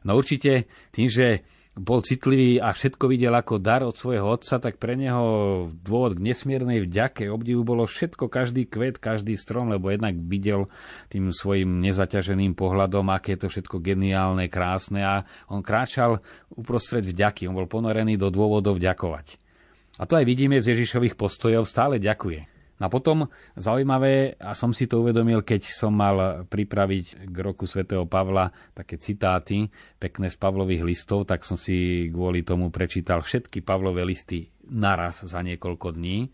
No 0.00 0.16
určite 0.16 0.64
tým, 0.96 1.12
že 1.12 1.44
bol 1.80 2.04
citlivý 2.04 2.60
a 2.60 2.76
všetko 2.76 3.08
videl 3.08 3.32
ako 3.32 3.56
dar 3.56 3.80
od 3.80 3.96
svojho 3.96 4.36
otca, 4.36 4.60
tak 4.60 4.76
pre 4.76 5.00
neho 5.00 5.24
dôvod 5.72 6.20
k 6.20 6.24
nesmiernej 6.28 6.84
vďake, 6.84 7.32
obdivu 7.32 7.64
bolo 7.64 7.88
všetko, 7.88 8.28
každý 8.28 8.68
kvet, 8.68 9.00
každý 9.00 9.32
strom, 9.40 9.72
lebo 9.72 9.88
jednak 9.88 10.12
videl 10.20 10.68
tým 11.08 11.32
svojim 11.32 11.80
nezaťaženým 11.80 12.52
pohľadom, 12.52 13.08
aké 13.08 13.40
je 13.40 13.48
to 13.48 13.48
všetko 13.48 13.80
geniálne, 13.80 14.52
krásne 14.52 15.00
a 15.00 15.24
on 15.48 15.64
kráčal 15.64 16.20
uprostred 16.52 17.08
vďaky, 17.08 17.48
on 17.48 17.56
bol 17.56 17.66
ponorený 17.66 18.20
do 18.20 18.28
dôvodov 18.28 18.76
ďakovať. 18.76 19.40
A 19.96 20.04
to 20.04 20.20
aj 20.20 20.28
vidíme 20.28 20.60
z 20.60 20.76
Ježišových 20.76 21.16
postojov, 21.16 21.64
stále 21.64 21.96
ďakuje. 21.96 22.59
No 22.80 22.88
a 22.88 22.90
potom 22.90 23.28
zaujímavé, 23.60 24.40
a 24.40 24.56
som 24.56 24.72
si 24.72 24.88
to 24.88 25.04
uvedomil, 25.04 25.44
keď 25.44 25.68
som 25.68 25.92
mal 25.92 26.48
pripraviť 26.48 27.28
k 27.28 27.36
roku 27.44 27.68
svätého 27.68 28.08
Pavla 28.08 28.48
také 28.72 28.96
citáty 28.96 29.68
pekné 30.00 30.32
z 30.32 30.40
Pavlových 30.40 30.88
listov, 30.88 31.28
tak 31.28 31.44
som 31.44 31.60
si 31.60 32.08
kvôli 32.08 32.40
tomu 32.40 32.72
prečítal 32.72 33.20
všetky 33.20 33.60
Pavlové 33.60 34.08
listy 34.08 34.48
naraz 34.72 35.20
za 35.28 35.44
niekoľko 35.44 35.92
dní. 35.92 36.32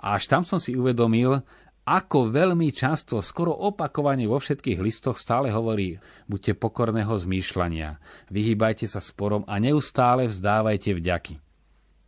A 0.00 0.14
až 0.14 0.30
tam 0.30 0.46
som 0.46 0.62
si 0.62 0.78
uvedomil, 0.78 1.42
ako 1.82 2.30
veľmi 2.30 2.70
často, 2.70 3.18
skoro 3.18 3.50
opakovane 3.50 4.30
vo 4.30 4.38
všetkých 4.38 4.78
listoch 4.78 5.18
stále 5.18 5.50
hovorí, 5.50 5.98
buďte 6.30 6.54
pokorného 6.54 7.10
zmýšľania, 7.18 7.98
vyhýbajte 8.30 8.86
sa 8.86 9.02
sporom 9.02 9.42
a 9.50 9.58
neustále 9.58 10.30
vzdávajte 10.30 10.94
vďaky 10.94 11.49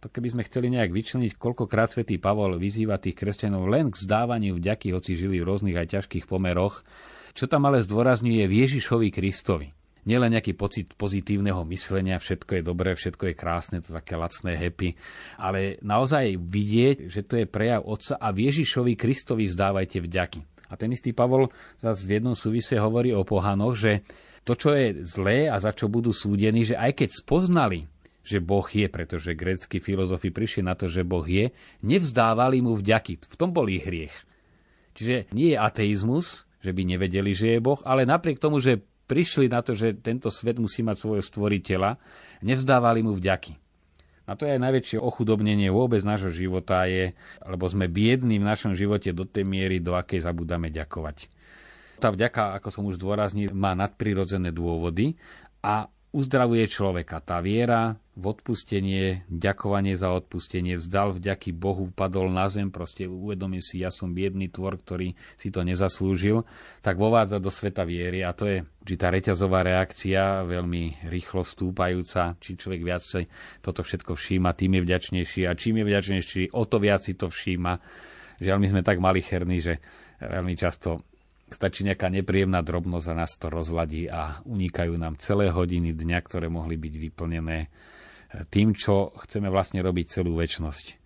to 0.02 0.10
keby 0.10 0.34
sme 0.34 0.42
chceli 0.42 0.66
nejak 0.74 0.90
vyčleniť, 0.90 1.38
koľkokrát 1.38 1.94
svätý 1.94 2.18
Pavol 2.18 2.58
vyzýva 2.58 2.98
tých 2.98 3.14
kresťanov 3.14 3.70
len 3.70 3.94
k 3.94 4.02
zdávaniu 4.02 4.58
vďaky, 4.58 4.90
hoci 4.90 5.14
žili 5.14 5.38
v 5.38 5.46
rôznych 5.46 5.78
aj 5.78 5.94
ťažkých 5.94 6.26
pomeroch, 6.26 6.82
čo 7.38 7.46
tam 7.46 7.70
ale 7.70 7.78
zdôrazňuje 7.78 8.42
v 8.50 8.56
Ježišovi 8.66 9.08
Kristovi. 9.14 9.70
Nielen 10.02 10.34
nejaký 10.34 10.58
pocit 10.58 10.90
pozitívneho 10.98 11.62
myslenia, 11.70 12.18
všetko 12.18 12.58
je 12.58 12.62
dobré, 12.66 12.98
všetko 12.98 13.30
je 13.30 13.38
krásne, 13.38 13.78
to 13.78 13.94
také 13.94 14.18
lacné 14.18 14.58
happy, 14.58 14.98
ale 15.38 15.78
naozaj 15.78 16.34
vidieť, 16.34 17.06
že 17.06 17.22
to 17.22 17.38
je 17.38 17.46
prejav 17.46 17.86
Otca 17.86 18.18
a 18.18 18.34
v 18.34 18.50
Ježišovi 18.50 18.98
Kristovi 18.98 19.46
zdávajte 19.46 20.02
vďaky. 20.02 20.42
A 20.66 20.74
ten 20.74 20.90
istý 20.90 21.14
Pavol 21.14 21.54
zase 21.78 22.10
v 22.10 22.18
jednom 22.18 22.34
súvise 22.34 22.74
hovorí 22.82 23.14
o 23.14 23.22
pohanoch, 23.22 23.78
že 23.78 24.02
to, 24.42 24.58
čo 24.58 24.74
je 24.74 25.06
zlé 25.06 25.46
a 25.46 25.62
za 25.62 25.70
čo 25.70 25.86
budú 25.86 26.10
súdení, 26.10 26.66
že 26.66 26.74
aj 26.74 26.98
keď 26.98 27.08
spoznali 27.22 27.91
že 28.22 28.38
Boh 28.38 28.64
je, 28.64 28.86
pretože 28.86 29.34
grécky 29.34 29.82
filozofi 29.82 30.30
prišli 30.30 30.62
na 30.66 30.78
to, 30.78 30.86
že 30.86 31.02
Boh 31.02 31.26
je, 31.26 31.50
nevzdávali 31.82 32.62
mu 32.62 32.78
vďaky. 32.78 33.18
V 33.26 33.36
tom 33.38 33.50
bol 33.50 33.66
ich 33.66 33.82
hriech. 33.82 34.14
Čiže 34.94 35.30
nie 35.34 35.54
je 35.54 35.58
ateizmus, 35.58 36.46
že 36.62 36.70
by 36.70 36.82
nevedeli, 36.86 37.34
že 37.34 37.58
je 37.58 37.64
Boh, 37.64 37.82
ale 37.82 38.06
napriek 38.06 38.38
tomu, 38.38 38.62
že 38.62 38.78
prišli 39.10 39.50
na 39.50 39.60
to, 39.60 39.74
že 39.74 39.98
tento 39.98 40.30
svet 40.30 40.62
musí 40.62 40.80
mať 40.80 40.96
svojho 40.96 41.24
stvoriteľa, 41.24 41.98
nevzdávali 42.46 43.02
mu 43.02 43.12
vďaky. 43.18 43.58
A 44.22 44.38
to 44.38 44.46
je 44.46 44.54
aj 44.54 44.62
najväčšie 44.62 44.98
ochudobnenie 45.02 45.66
vôbec 45.74 45.98
nášho 46.06 46.30
života, 46.30 46.86
je, 46.86 47.10
lebo 47.42 47.66
sme 47.66 47.90
biední 47.90 48.38
v 48.38 48.48
našom 48.48 48.78
živote 48.78 49.10
do 49.10 49.26
tej 49.26 49.42
miery, 49.42 49.82
do 49.82 49.98
akej 49.98 50.22
zabudáme 50.22 50.70
ďakovať. 50.70 51.26
Tá 51.98 52.14
vďaka, 52.14 52.56
ako 52.56 52.68
som 52.70 52.86
už 52.86 53.02
zdôraznil, 53.02 53.50
má 53.52 53.74
nadprirodzené 53.74 54.54
dôvody 54.54 55.18
a 55.60 55.90
uzdravuje 56.12 56.68
človeka. 56.68 57.24
Tá 57.24 57.40
viera 57.40 57.96
v 58.12 58.36
odpustenie, 58.36 59.24
ďakovanie 59.32 59.96
za 59.96 60.12
odpustenie, 60.12 60.76
vzdal 60.76 61.16
vďaky 61.16 61.56
Bohu, 61.56 61.88
padol 61.88 62.28
na 62.28 62.52
zem, 62.52 62.68
proste 62.68 63.08
uvedomil 63.08 63.64
si, 63.64 63.80
ja 63.80 63.88
som 63.88 64.12
biedný 64.12 64.52
tvor, 64.52 64.76
ktorý 64.76 65.16
si 65.40 65.48
to 65.48 65.64
nezaslúžil, 65.64 66.44
tak 66.84 67.00
vovádza 67.00 67.40
do 67.40 67.48
sveta 67.48 67.88
viery 67.88 68.20
a 68.20 68.36
to 68.36 68.44
je 68.44 68.60
tá 69.00 69.08
reťazová 69.08 69.64
reakcia, 69.64 70.44
veľmi 70.44 71.08
rýchlo 71.08 71.40
stúpajúca, 71.40 72.36
či 72.36 72.60
človek 72.60 72.84
viac 72.84 73.00
si 73.00 73.24
toto 73.64 73.80
všetko 73.80 74.12
všíma, 74.12 74.52
tým 74.52 74.76
je 74.76 74.82
vďačnejší 74.84 75.48
a 75.48 75.56
čím 75.56 75.80
je 75.80 75.88
vďačnejší, 75.88 76.42
o 76.52 76.62
to 76.68 76.76
viac 76.76 77.00
si 77.00 77.16
to 77.16 77.32
všíma. 77.32 77.80
Žiaľ, 78.36 78.58
my 78.60 78.68
sme 78.68 78.82
tak 78.84 79.00
malicherní, 79.00 79.64
že 79.64 79.80
veľmi 80.20 80.52
často 80.60 81.00
Stačí 81.52 81.84
nejaká 81.84 82.08
nepríjemná 82.08 82.64
drobnosť 82.64 83.06
a 83.12 83.18
nás 83.20 83.36
to 83.36 83.52
rozladí 83.52 84.08
a 84.08 84.40
unikajú 84.48 84.96
nám 84.96 85.20
celé 85.20 85.52
hodiny 85.52 85.92
dňa, 85.92 86.18
ktoré 86.24 86.48
mohli 86.48 86.80
byť 86.80 86.94
vyplnené 86.96 87.58
eh, 87.62 87.70
tým, 88.48 88.72
čo 88.72 89.12
chceme 89.28 89.52
vlastne 89.52 89.84
robiť 89.84 90.18
celú 90.18 90.40
väčnosť. 90.40 91.04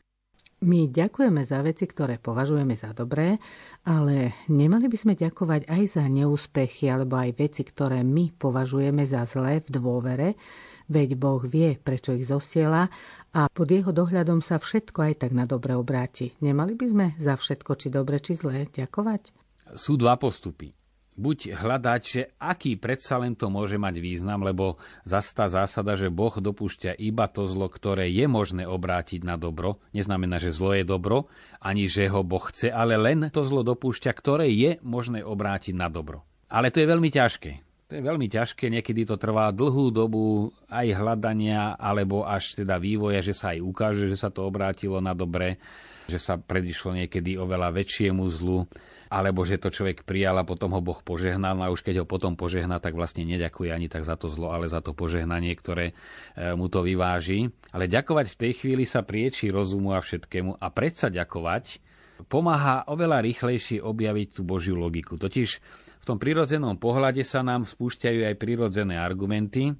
My 0.57 0.89
ďakujeme 0.89 1.45
za 1.45 1.61
veci, 1.61 1.85
ktoré 1.85 2.17
považujeme 2.17 2.73
za 2.81 2.97
dobré, 2.97 3.37
ale 3.85 4.33
nemali 4.49 4.89
by 4.89 4.97
sme 4.97 5.13
ďakovať 5.13 5.69
aj 5.69 5.83
za 6.01 6.05
neúspechy 6.09 6.89
alebo 6.89 7.21
aj 7.21 7.37
veci, 7.37 7.61
ktoré 7.61 8.01
my 8.01 8.33
považujeme 8.41 9.05
za 9.05 9.29
zlé 9.29 9.61
v 9.61 9.69
dôvere, 9.69 10.29
Veď 10.87 11.19
Boh 11.19 11.43
vie, 11.43 11.75
prečo 11.75 12.15
ich 12.15 12.31
zosiela 12.31 12.87
a 13.35 13.51
pod 13.51 13.67
jeho 13.67 13.91
dohľadom 13.91 14.39
sa 14.39 14.63
všetko 14.63 14.99
aj 15.03 15.15
tak 15.27 15.33
na 15.35 15.43
dobre 15.43 15.75
obráti. 15.75 16.39
Nemali 16.39 16.79
by 16.79 16.87
sme 16.87 17.07
za 17.19 17.35
všetko, 17.35 17.75
či 17.75 17.91
dobre, 17.91 18.23
či 18.23 18.39
zlé, 18.39 18.71
ďakovať? 18.71 19.46
Sú 19.74 19.98
dva 19.98 20.14
postupy 20.14 20.76
buď 21.16 21.57
hľadať, 21.57 22.00
že 22.05 22.22
aký 22.37 22.76
predsa 22.76 23.16
len 23.16 23.33
to 23.33 23.48
môže 23.48 23.81
mať 23.81 23.98
význam, 23.98 24.44
lebo 24.44 24.76
zase 25.09 25.33
tá 25.33 25.48
zásada, 25.48 25.96
že 25.96 26.12
Boh 26.12 26.33
dopúšťa 26.37 27.00
iba 27.00 27.26
to 27.26 27.48
zlo, 27.48 27.72
ktoré 27.72 28.12
je 28.12 28.29
možné 28.29 28.68
obrátiť 28.68 29.24
na 29.24 29.40
dobro, 29.40 29.81
neznamená, 29.96 30.37
že 30.37 30.52
zlo 30.52 30.76
je 30.76 30.85
dobro, 30.85 31.33
ani 31.59 31.88
že 31.88 32.12
ho 32.12 32.20
Boh 32.20 32.44
chce, 32.52 32.68
ale 32.68 33.00
len 33.00 33.33
to 33.33 33.42
zlo 33.42 33.64
dopúšťa, 33.64 34.12
ktoré 34.12 34.52
je 34.52 34.76
možné 34.85 35.24
obrátiť 35.24 35.74
na 35.74 35.88
dobro. 35.88 36.22
Ale 36.52 36.70
to 36.70 36.85
je 36.85 36.87
veľmi 36.87 37.11
ťažké. 37.11 37.64
To 37.87 37.92
je 37.94 38.02
veľmi 38.02 38.26
ťažké, 38.26 38.66
niekedy 38.66 39.07
to 39.07 39.14
trvá 39.14 39.55
dlhú 39.55 39.94
dobu 39.94 40.50
aj 40.66 40.90
hľadania, 40.90 41.79
alebo 41.79 42.26
až 42.26 42.59
teda 42.59 42.83
vývoja, 42.83 43.22
že 43.22 43.31
sa 43.31 43.55
aj 43.55 43.62
ukáže, 43.62 44.11
že 44.11 44.18
sa 44.18 44.26
to 44.26 44.42
obrátilo 44.42 44.98
na 44.98 45.14
dobre, 45.14 45.62
že 46.11 46.18
sa 46.18 46.35
predišlo 46.35 46.98
niekedy 46.98 47.38
oveľa 47.38 47.70
väčšiemu 47.70 48.26
zlu 48.26 48.66
alebo 49.09 49.47
že 49.47 49.61
to 49.61 49.71
človek 49.71 50.03
prijal 50.03 50.37
a 50.38 50.49
potom 50.49 50.75
ho 50.75 50.83
Boh 50.83 50.99
požehnal 51.01 51.59
a 51.62 51.73
už 51.73 51.83
keď 51.83 52.03
ho 52.03 52.07
potom 52.07 52.35
požehná, 52.35 52.83
tak 52.83 52.99
vlastne 52.99 53.23
neďakuje 53.25 53.71
ani 53.71 53.87
tak 53.87 54.03
za 54.03 54.19
to 54.19 54.27
zlo, 54.27 54.51
ale 54.53 54.66
za 54.66 54.83
to 54.83 54.92
požehnanie, 54.92 55.55
ktoré 55.55 55.92
e, 55.92 55.95
mu 56.59 56.66
to 56.66 56.83
vyváži. 56.83 57.51
Ale 57.71 57.87
ďakovať 57.90 58.27
v 58.35 58.40
tej 58.40 58.53
chvíli 58.62 58.85
sa 58.85 59.07
prieči 59.07 59.49
rozumu 59.53 59.95
a 59.95 60.03
všetkému 60.03 60.59
a 60.59 60.66
predsa 60.75 61.12
ďakovať 61.12 61.83
pomáha 62.25 62.88
oveľa 62.88 63.21
rýchlejšie 63.21 63.85
objaviť 63.85 64.29
tú 64.40 64.42
Božiu 64.42 64.75
logiku. 64.81 65.21
Totiž 65.21 65.49
v 66.01 66.05
tom 66.05 66.16
prirodzenom 66.16 66.81
pohľade 66.81 67.21
sa 67.27 67.45
nám 67.45 67.69
spúšťajú 67.69 68.25
aj 68.25 68.35
prirodzené 68.40 68.97
argumenty, 68.97 69.77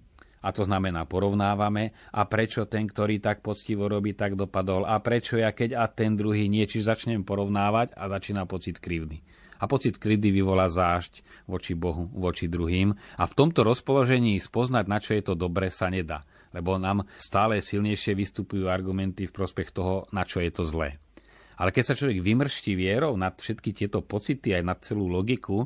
a 0.47 0.55
to 0.55 0.63
znamená 0.63 1.11
porovnávame 1.11 1.91
a 2.15 2.23
prečo 2.31 2.71
ten, 2.71 2.87
ktorý 2.87 3.19
tak 3.19 3.43
poctivo 3.43 3.91
robí, 3.91 4.15
tak 4.15 4.39
dopadol 4.39 4.87
a 4.87 5.03
prečo 5.03 5.35
ja 5.35 5.51
keď 5.51 5.75
a 5.75 5.91
ten 5.91 6.15
druhý 6.15 6.47
nie, 6.47 6.63
či 6.71 6.79
začnem 6.79 7.27
porovnávať 7.27 7.99
a 7.99 8.07
začína 8.07 8.47
pocit 8.47 8.79
krivdy. 8.79 9.19
A 9.59 9.67
pocit 9.67 9.99
krivdy 9.99 10.31
vyvolá 10.31 10.71
zášť 10.71 11.27
voči 11.51 11.75
Bohu, 11.75 12.07
voči 12.15 12.47
druhým 12.47 12.95
a 12.95 13.25
v 13.27 13.35
tomto 13.35 13.67
rozpoložení 13.67 14.39
spoznať, 14.39 14.85
na 14.87 15.03
čo 15.03 15.19
je 15.19 15.23
to 15.27 15.35
dobre, 15.35 15.67
sa 15.73 15.91
nedá, 15.91 16.23
lebo 16.55 16.79
nám 16.79 17.11
stále 17.19 17.59
silnejšie 17.59 18.15
vystupujú 18.15 18.71
argumenty 18.71 19.27
v 19.27 19.35
prospech 19.35 19.75
toho, 19.75 20.07
na 20.15 20.23
čo 20.23 20.39
je 20.39 20.53
to 20.55 20.63
zlé. 20.63 21.03
Ale 21.57 21.73
keď 21.73 21.85
sa 21.89 21.97
človek 21.97 22.21
vymrští 22.21 22.77
vierou 22.77 23.17
nad 23.17 23.33
všetky 23.33 23.73
tieto 23.73 24.05
pocity, 24.05 24.53
aj 24.53 24.63
nad 24.63 24.79
celú 24.85 25.09
logiku, 25.09 25.65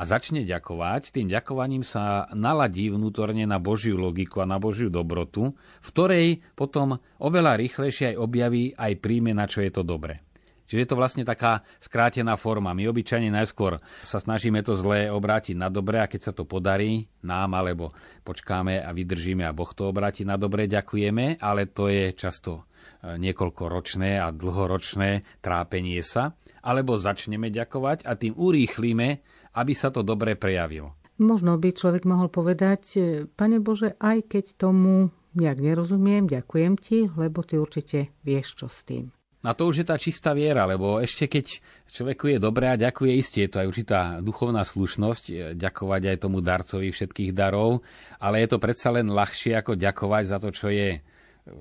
a 0.00 0.08
začne 0.08 0.48
ďakovať, 0.48 1.12
tým 1.12 1.28
ďakovaním 1.28 1.84
sa 1.84 2.24
naladí 2.32 2.88
vnútorne 2.88 3.44
na 3.44 3.60
Božiu 3.60 4.00
logiku 4.00 4.40
a 4.40 4.48
na 4.48 4.56
Božiu 4.56 4.88
dobrotu, 4.88 5.52
v 5.84 5.88
ktorej 5.92 6.28
potom 6.56 6.96
oveľa 7.20 7.60
rýchlejšie 7.60 8.16
aj 8.16 8.16
objaví, 8.16 8.72
aj 8.72 8.96
príjme, 8.96 9.36
na 9.36 9.44
čo 9.44 9.60
je 9.60 9.68
to 9.68 9.84
dobre. 9.84 10.24
Čiže 10.70 10.86
je 10.86 10.90
to 10.94 11.00
vlastne 11.02 11.26
taká 11.26 11.66
skrátená 11.82 12.38
forma. 12.38 12.70
My 12.70 12.86
obyčajne 12.88 13.28
najskôr 13.34 13.82
sa 14.06 14.22
snažíme 14.22 14.62
to 14.62 14.78
zlé 14.78 15.10
obrátiť 15.10 15.58
na 15.58 15.66
dobre 15.66 15.98
a 15.98 16.06
keď 16.06 16.30
sa 16.30 16.32
to 16.32 16.46
podarí 16.46 17.10
nám, 17.26 17.58
alebo 17.58 17.90
počkáme 18.22 18.78
a 18.78 18.94
vydržíme 18.94 19.42
a 19.42 19.52
Boh 19.52 19.68
to 19.74 19.90
obráti 19.90 20.22
na 20.22 20.38
dobre, 20.38 20.70
ďakujeme, 20.70 21.42
ale 21.42 21.66
to 21.66 21.90
je 21.90 22.14
často 22.14 22.70
e, 23.02 23.18
niekoľkoročné 23.18 24.22
a 24.22 24.30
dlhoročné 24.30 25.42
trápenie 25.42 26.06
sa. 26.06 26.38
Alebo 26.62 26.94
začneme 26.94 27.50
ďakovať 27.50 28.06
a 28.06 28.14
tým 28.14 28.38
urýchlíme 28.38 29.08
aby 29.54 29.72
sa 29.74 29.90
to 29.90 30.06
dobre 30.06 30.38
prejavilo. 30.38 30.94
Možno 31.20 31.60
by 31.60 31.76
človek 31.76 32.08
mohol 32.08 32.32
povedať, 32.32 32.82
e, 32.96 33.00
Pane 33.28 33.60
Bože, 33.60 33.92
aj 34.00 34.24
keď 34.24 34.44
tomu 34.56 35.12
nejak 35.36 35.60
nerozumiem, 35.60 36.24
ďakujem 36.24 36.74
ti, 36.80 37.12
lebo 37.12 37.44
ty 37.44 37.60
určite 37.60 38.08
vieš, 38.24 38.56
čo 38.56 38.66
s 38.72 38.82
tým. 38.88 39.12
Na 39.40 39.56
to 39.56 39.72
už 39.72 39.84
je 39.84 39.86
tá 39.88 39.96
čistá 39.96 40.36
viera, 40.36 40.68
lebo 40.68 41.00
ešte 41.00 41.24
keď 41.24 41.64
človeku 41.88 42.28
je 42.28 42.38
dobré 42.40 42.72
a 42.72 42.80
ďakuje, 42.80 43.12
isté 43.16 43.48
je 43.48 43.56
to 43.56 43.60
aj 43.64 43.68
určitá 43.72 44.00
duchovná 44.20 44.64
slušnosť, 44.64 45.24
e, 45.28 45.32
ďakovať 45.60 46.02
aj 46.08 46.16
tomu 46.24 46.40
darcovi 46.40 46.88
všetkých 46.88 47.36
darov, 47.36 47.84
ale 48.16 48.40
je 48.40 48.48
to 48.52 48.58
predsa 48.60 48.88
len 48.88 49.12
ľahšie 49.12 49.60
ako 49.60 49.76
ďakovať 49.76 50.24
za 50.24 50.38
to, 50.40 50.48
čo 50.56 50.72
je 50.72 51.04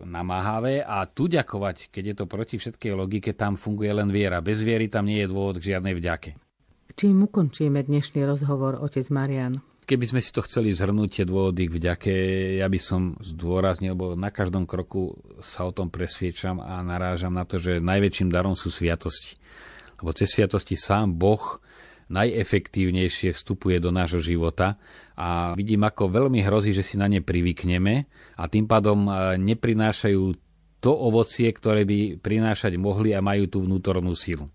namáhavé 0.08 0.84
a 0.84 1.08
tu 1.08 1.28
ďakovať, 1.32 1.92
keď 1.92 2.04
je 2.04 2.16
to 2.16 2.26
proti 2.28 2.56
všetkej 2.60 2.94
logike, 2.96 3.32
tam 3.36 3.56
funguje 3.56 3.92
len 3.92 4.12
viera. 4.12 4.44
Bez 4.44 4.64
viery 4.64 4.92
tam 4.92 5.08
nie 5.08 5.24
je 5.24 5.32
dôvod 5.32 5.60
k 5.60 5.76
žiadnej 5.76 5.96
vďake. 5.96 6.49
Čím 6.98 7.30
ukončíme 7.30 7.86
dnešný 7.86 8.26
rozhovor, 8.26 8.82
otec 8.82 9.06
Marian? 9.14 9.62
Keby 9.90 10.06
sme 10.06 10.22
si 10.22 10.30
to 10.30 10.46
chceli 10.46 10.70
zhrnúť 10.70 11.10
tie 11.22 11.26
dôvody 11.26 11.66
k 11.66 11.76
vďake, 11.82 12.14
ja 12.62 12.70
by 12.70 12.80
som 12.82 13.18
zdôraznil, 13.22 13.98
lebo 13.98 14.14
na 14.14 14.30
každom 14.30 14.70
kroku 14.70 15.18
sa 15.42 15.66
o 15.66 15.74
tom 15.74 15.90
presviečam 15.90 16.62
a 16.62 16.78
narážam 16.86 17.34
na 17.34 17.42
to, 17.46 17.58
že 17.58 17.82
najväčším 17.82 18.30
darom 18.30 18.54
sú 18.54 18.70
sviatosti. 18.70 19.38
Lebo 19.98 20.14
cez 20.14 20.30
sviatosti 20.30 20.78
sám 20.78 21.18
Boh 21.18 21.58
najefektívnejšie 22.10 23.34
vstupuje 23.34 23.78
do 23.78 23.94
nášho 23.94 24.22
života 24.22 24.78
a 25.14 25.54
vidím, 25.54 25.86
ako 25.86 26.10
veľmi 26.10 26.42
hrozí, 26.42 26.74
že 26.74 26.82
si 26.82 26.98
na 26.98 27.06
ne 27.06 27.22
privykneme 27.22 28.10
a 28.38 28.44
tým 28.50 28.66
pádom 28.66 29.06
e, 29.06 29.38
neprinášajú 29.38 30.22
to 30.82 30.92
ovocie, 30.96 31.52
ktoré 31.54 31.86
by 31.86 32.18
prinášať 32.18 32.80
mohli 32.82 33.14
a 33.14 33.22
majú 33.22 33.46
tú 33.46 33.62
vnútornú 33.62 34.16
silu. 34.18 34.50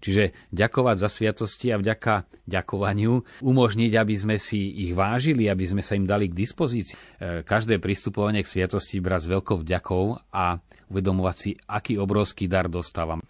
Čiže 0.00 0.32
ďakovať 0.50 0.96
za 0.96 1.08
sviatosti 1.12 1.70
a 1.70 1.76
vďaka 1.76 2.24
ďakovaniu 2.48 3.44
umožniť, 3.44 3.92
aby 3.94 4.14
sme 4.16 4.36
si 4.40 4.88
ich 4.88 4.96
vážili, 4.96 5.46
aby 5.46 5.64
sme 5.68 5.84
sa 5.84 5.94
im 5.94 6.08
dali 6.08 6.32
k 6.32 6.34
dispozícii. 6.34 6.96
E, 6.96 7.00
každé 7.44 7.78
pristupovanie 7.78 8.40
k 8.40 8.50
sviatosti 8.50 8.98
brať 8.98 9.28
s 9.28 9.32
veľkou 9.36 9.56
vďakou 9.60 10.04
a 10.32 10.58
uvedomovať 10.90 11.36
si, 11.36 11.50
aký 11.68 12.00
obrovský 12.00 12.48
dar 12.48 12.66
dostávam. 12.66 13.20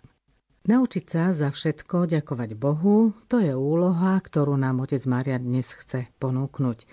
Naučiť 0.61 1.05
sa 1.09 1.33
za 1.33 1.49
všetko 1.49 2.05
ďakovať 2.05 2.53
Bohu, 2.53 3.17
to 3.33 3.41
je 3.41 3.57
úloha, 3.57 4.21
ktorú 4.21 4.61
nám 4.61 4.85
otec 4.85 5.01
Maria 5.09 5.41
dnes 5.41 5.65
chce 5.73 6.13
ponúknuť. 6.21 6.85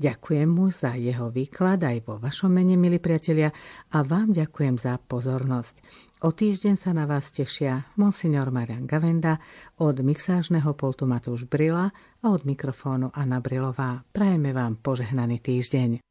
Ďakujem 0.00 0.48
mu 0.48 0.72
za 0.72 0.96
jeho 0.96 1.28
výklad 1.28 1.84
aj 1.84 2.08
vo 2.08 2.16
vašom 2.16 2.48
mene, 2.48 2.80
milí 2.80 2.96
priatelia, 2.96 3.52
a 3.92 4.00
vám 4.00 4.32
ďakujem 4.32 4.80
za 4.80 4.96
pozornosť. 4.96 5.84
O 6.20 6.36
týždeň 6.36 6.76
sa 6.76 6.92
na 6.92 7.08
vás 7.08 7.32
tešia 7.32 7.88
monsignor 7.96 8.52
Marian 8.52 8.84
Gavenda, 8.84 9.40
od 9.80 10.04
mixážneho 10.04 10.76
pultu 10.76 11.08
Matúš 11.08 11.48
Brila 11.48 11.96
a 12.20 12.26
od 12.28 12.44
mikrofónu 12.44 13.08
Anna 13.16 13.40
Brilová. 13.40 14.04
Prajeme 14.12 14.52
vám 14.52 14.76
požehnaný 14.84 15.40
týždeň. 15.40 16.09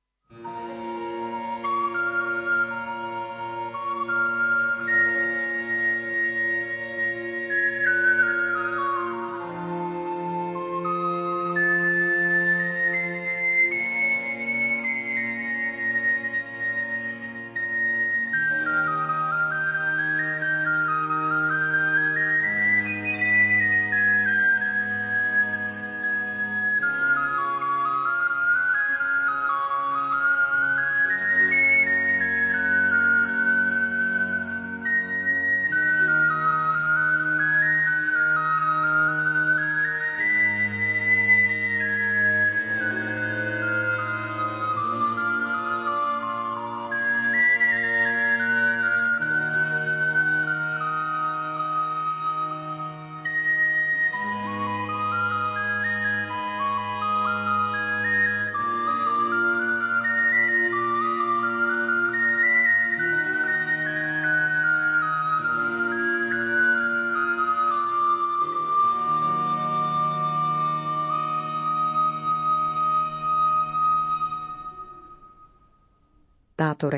datore 76.59 76.97